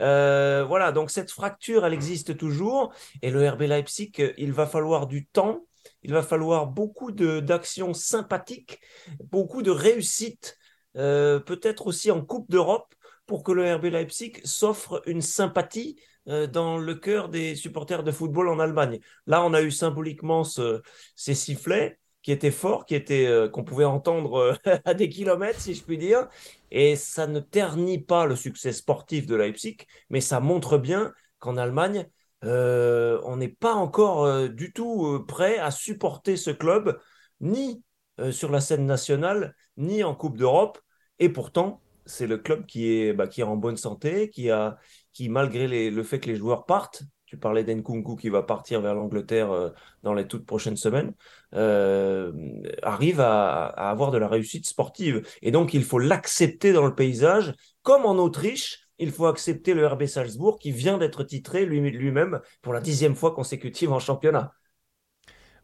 [0.01, 2.93] Euh, voilà, donc cette fracture, elle existe toujours.
[3.21, 5.65] Et le RB Leipzig, il va falloir du temps,
[6.03, 8.79] il va falloir beaucoup d'actions sympathiques,
[9.31, 10.57] beaucoup de réussites,
[10.97, 12.93] euh, peut-être aussi en Coupe d'Europe,
[13.25, 15.97] pour que le RB Leipzig s'offre une sympathie
[16.27, 18.99] dans le cœur des supporters de football en Allemagne.
[19.27, 24.57] Là, on a eu symboliquement ces sifflets qui était fort, qui euh, qu'on pouvait entendre
[24.85, 26.27] à des kilomètres, si je puis dire.
[26.71, 29.77] Et ça ne ternit pas le succès sportif de Leipzig,
[30.09, 32.07] mais ça montre bien qu'en Allemagne,
[32.41, 36.99] on n'est pas encore du tout prêt à supporter ce club,
[37.41, 37.83] ni
[38.31, 40.79] sur la scène nationale, ni en Coupe d'Europe.
[41.19, 44.77] Et pourtant, c'est le club qui est, bah, qui est en bonne santé, qui, a,
[45.15, 48.93] qui malgré le fait que les joueurs partent, tu parlais d'Enkunku qui va partir vers
[48.93, 49.69] l'Angleterre euh,
[50.03, 51.13] dans les toutes prochaines semaines,
[51.53, 52.31] euh,
[52.83, 55.25] arrive à, avoir de la réussite sportive.
[55.41, 58.81] Et donc, il faut l'accepter dans le paysage, comme en Autriche.
[58.99, 63.33] Il faut accepter le RB Salzbourg qui vient d'être titré lui-même pour la dixième fois
[63.33, 64.53] consécutive en championnat.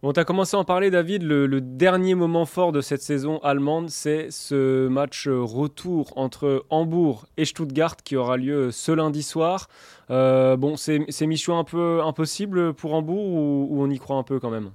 [0.01, 1.21] Bon, tu as commencé à en parler, David.
[1.21, 7.45] Le, dernier moment fort de cette saison allemande, c'est ce match retour entre Hambourg et
[7.45, 9.67] Stuttgart qui aura lieu ce lundi soir.
[10.09, 14.39] Euh, bon, c'est mission un peu impossible pour Hambourg ou, on y croit un peu
[14.39, 14.71] quand même?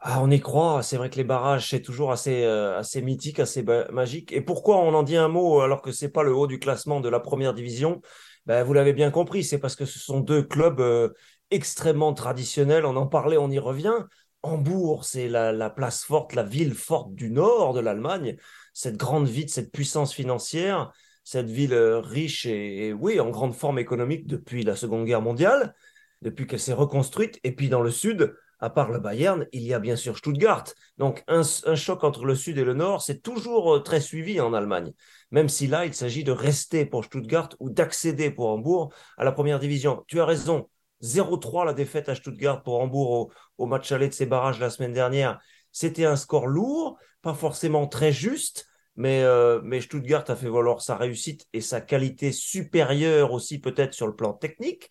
[0.00, 0.82] Ah, on y croit.
[0.82, 3.62] C'est vrai que les barrages, c'est toujours assez, euh, assez mythique, assez
[3.92, 4.32] magique.
[4.32, 7.00] Et pourquoi on en dit un mot alors que c'est pas le haut du classement
[7.00, 8.00] de la première division?
[8.46, 11.10] Ben, Vous l'avez bien compris, c'est parce que ce sont deux clubs euh,
[11.50, 12.86] extrêmement traditionnels.
[12.86, 13.94] On en parlait, on y revient.
[14.42, 18.36] Hambourg, c'est la, place forte, la ville forte du nord de l'Allemagne,
[18.74, 20.92] cette grande ville, cette puissance financière,
[21.24, 25.74] cette ville euh, riche et, oui, en grande forme économique depuis la Seconde Guerre mondiale,
[26.22, 27.38] depuis qu'elle s'est reconstruite.
[27.44, 30.64] Et puis dans le sud, à part le Bayern, il y a bien sûr Stuttgart.
[30.98, 31.42] Donc un,
[31.74, 34.92] choc entre le sud et le nord, c'est toujours euh, très suivi en Allemagne,
[35.30, 39.32] même si là, il s'agit de rester pour Stuttgart ou d'accéder pour Hambourg à la
[39.32, 40.04] première division.
[40.06, 40.68] Tu as raison,
[41.02, 44.92] 0-3 la défaite à Stuttgart pour Hambourg au, match aller de ces barrages la semaine
[44.92, 45.40] dernière.
[45.72, 50.82] C'était un score lourd, pas forcément très juste, mais, euh, mais Stuttgart a fait valoir
[50.82, 54.90] sa réussite et sa qualité supérieure aussi peut-être sur le plan technique.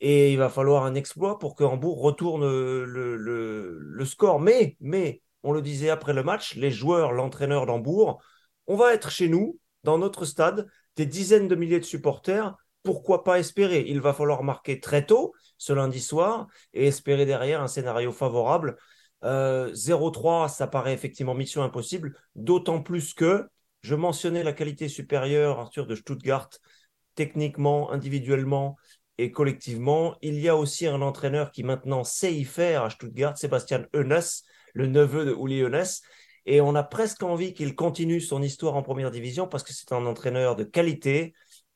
[0.00, 4.40] Et il va falloir un exploit pour que Hambourg retourne le, le, score.
[4.40, 8.22] Mais, mais, on le disait après le match, les joueurs, l'entraîneur d'Hambourg,
[8.66, 10.66] on va être chez nous, dans notre stade,
[10.96, 13.84] des dizaines de milliers de supporters pourquoi pas espérer?
[13.88, 18.76] Il va falloir marquer très tôt ce lundi soir et espérer derrière un scénario favorable.
[19.22, 23.48] 0-3, euh, ça paraît effectivement mission impossible, d'autant plus que
[23.80, 26.50] je mentionnais la qualité supérieure, Arthur, de Stuttgart,
[27.14, 28.76] techniquement, individuellement
[29.18, 30.16] et collectivement.
[30.20, 34.44] Il y a aussi un entraîneur qui maintenant sait y faire à Stuttgart, Sébastien Hoeneß,
[34.74, 36.02] le neveu de Uli Hoeneß.
[36.46, 39.92] Et on a presque envie qu'il continue son histoire en première division parce que c'est
[39.92, 41.32] un entraîneur de qualité,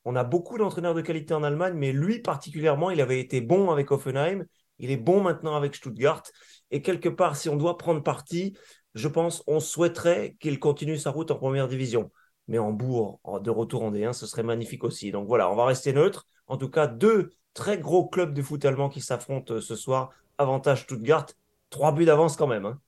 [0.09, 3.71] on a beaucoup d'entraîneurs de qualité en Allemagne, mais lui particulièrement, il avait été bon
[3.71, 4.47] avec Offenheim.
[4.79, 6.23] Il est bon maintenant avec Stuttgart.
[6.71, 8.57] Et quelque part, si on doit prendre parti,
[8.95, 12.11] je pense, on souhaiterait qu'il continue sa route en première division.
[12.47, 15.13] Mais en Bourg, de retour en D1, ce serait magnifique aussi.
[15.13, 16.27] Donc voilà, on va rester neutre.
[16.47, 20.09] En tout cas, deux très gros clubs de foot allemand qui s'affrontent ce soir.
[20.39, 21.27] Avantage Stuttgart.
[21.69, 22.65] Trois buts d'avance quand même.
[22.65, 22.81] Hein.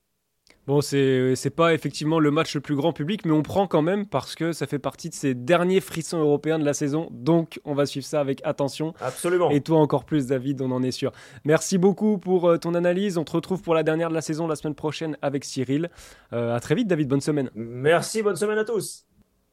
[0.71, 4.07] Bon, c'est pas effectivement le match le plus grand public, mais on prend quand même
[4.07, 7.09] parce que ça fait partie de ces derniers frissons européens de la saison.
[7.11, 8.95] Donc, on va suivre ça avec attention.
[9.01, 9.51] Absolument.
[9.51, 11.11] Et toi encore plus, David, on en est sûr.
[11.43, 13.19] Merci beaucoup pour euh, ton analyse.
[13.19, 15.91] On te retrouve pour la dernière de la saison la semaine prochaine avec Cyril.
[16.33, 17.09] Euh, à très vite, David.
[17.09, 17.51] Bonne semaine.
[17.57, 18.23] Merci.
[18.23, 19.07] Bonne semaine à tous.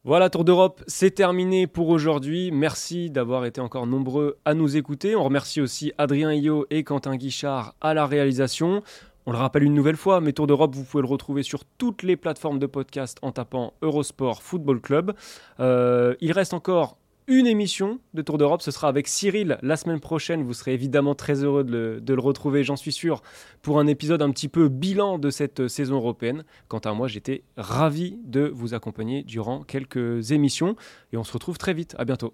[0.03, 2.49] Voilà, Tour d'Europe, c'est terminé pour aujourd'hui.
[2.51, 5.17] Merci d'avoir été encore nombreux à nous écouter.
[5.17, 8.83] On remercie aussi Adrien Io et Quentin Guichard à la réalisation.
[9.27, 12.01] On le rappelle une nouvelle fois, mais Tour d'Europe, vous pouvez le retrouver sur toutes
[12.01, 15.13] les plateformes de podcast en tapant Eurosport Football Club.
[15.59, 16.97] Euh, il reste encore
[17.27, 18.61] une émission de Tour d'Europe.
[18.61, 20.43] Ce sera avec Cyril la semaine prochaine.
[20.43, 23.21] Vous serez évidemment très heureux de le, de le retrouver, j'en suis sûr,
[23.61, 26.45] pour un épisode un petit peu bilan de cette saison européenne.
[26.69, 30.77] Quant à moi, j'étais ravi de vous accompagner durant quelques émissions
[31.11, 31.95] et on se retrouve très vite.
[31.97, 32.33] À bientôt.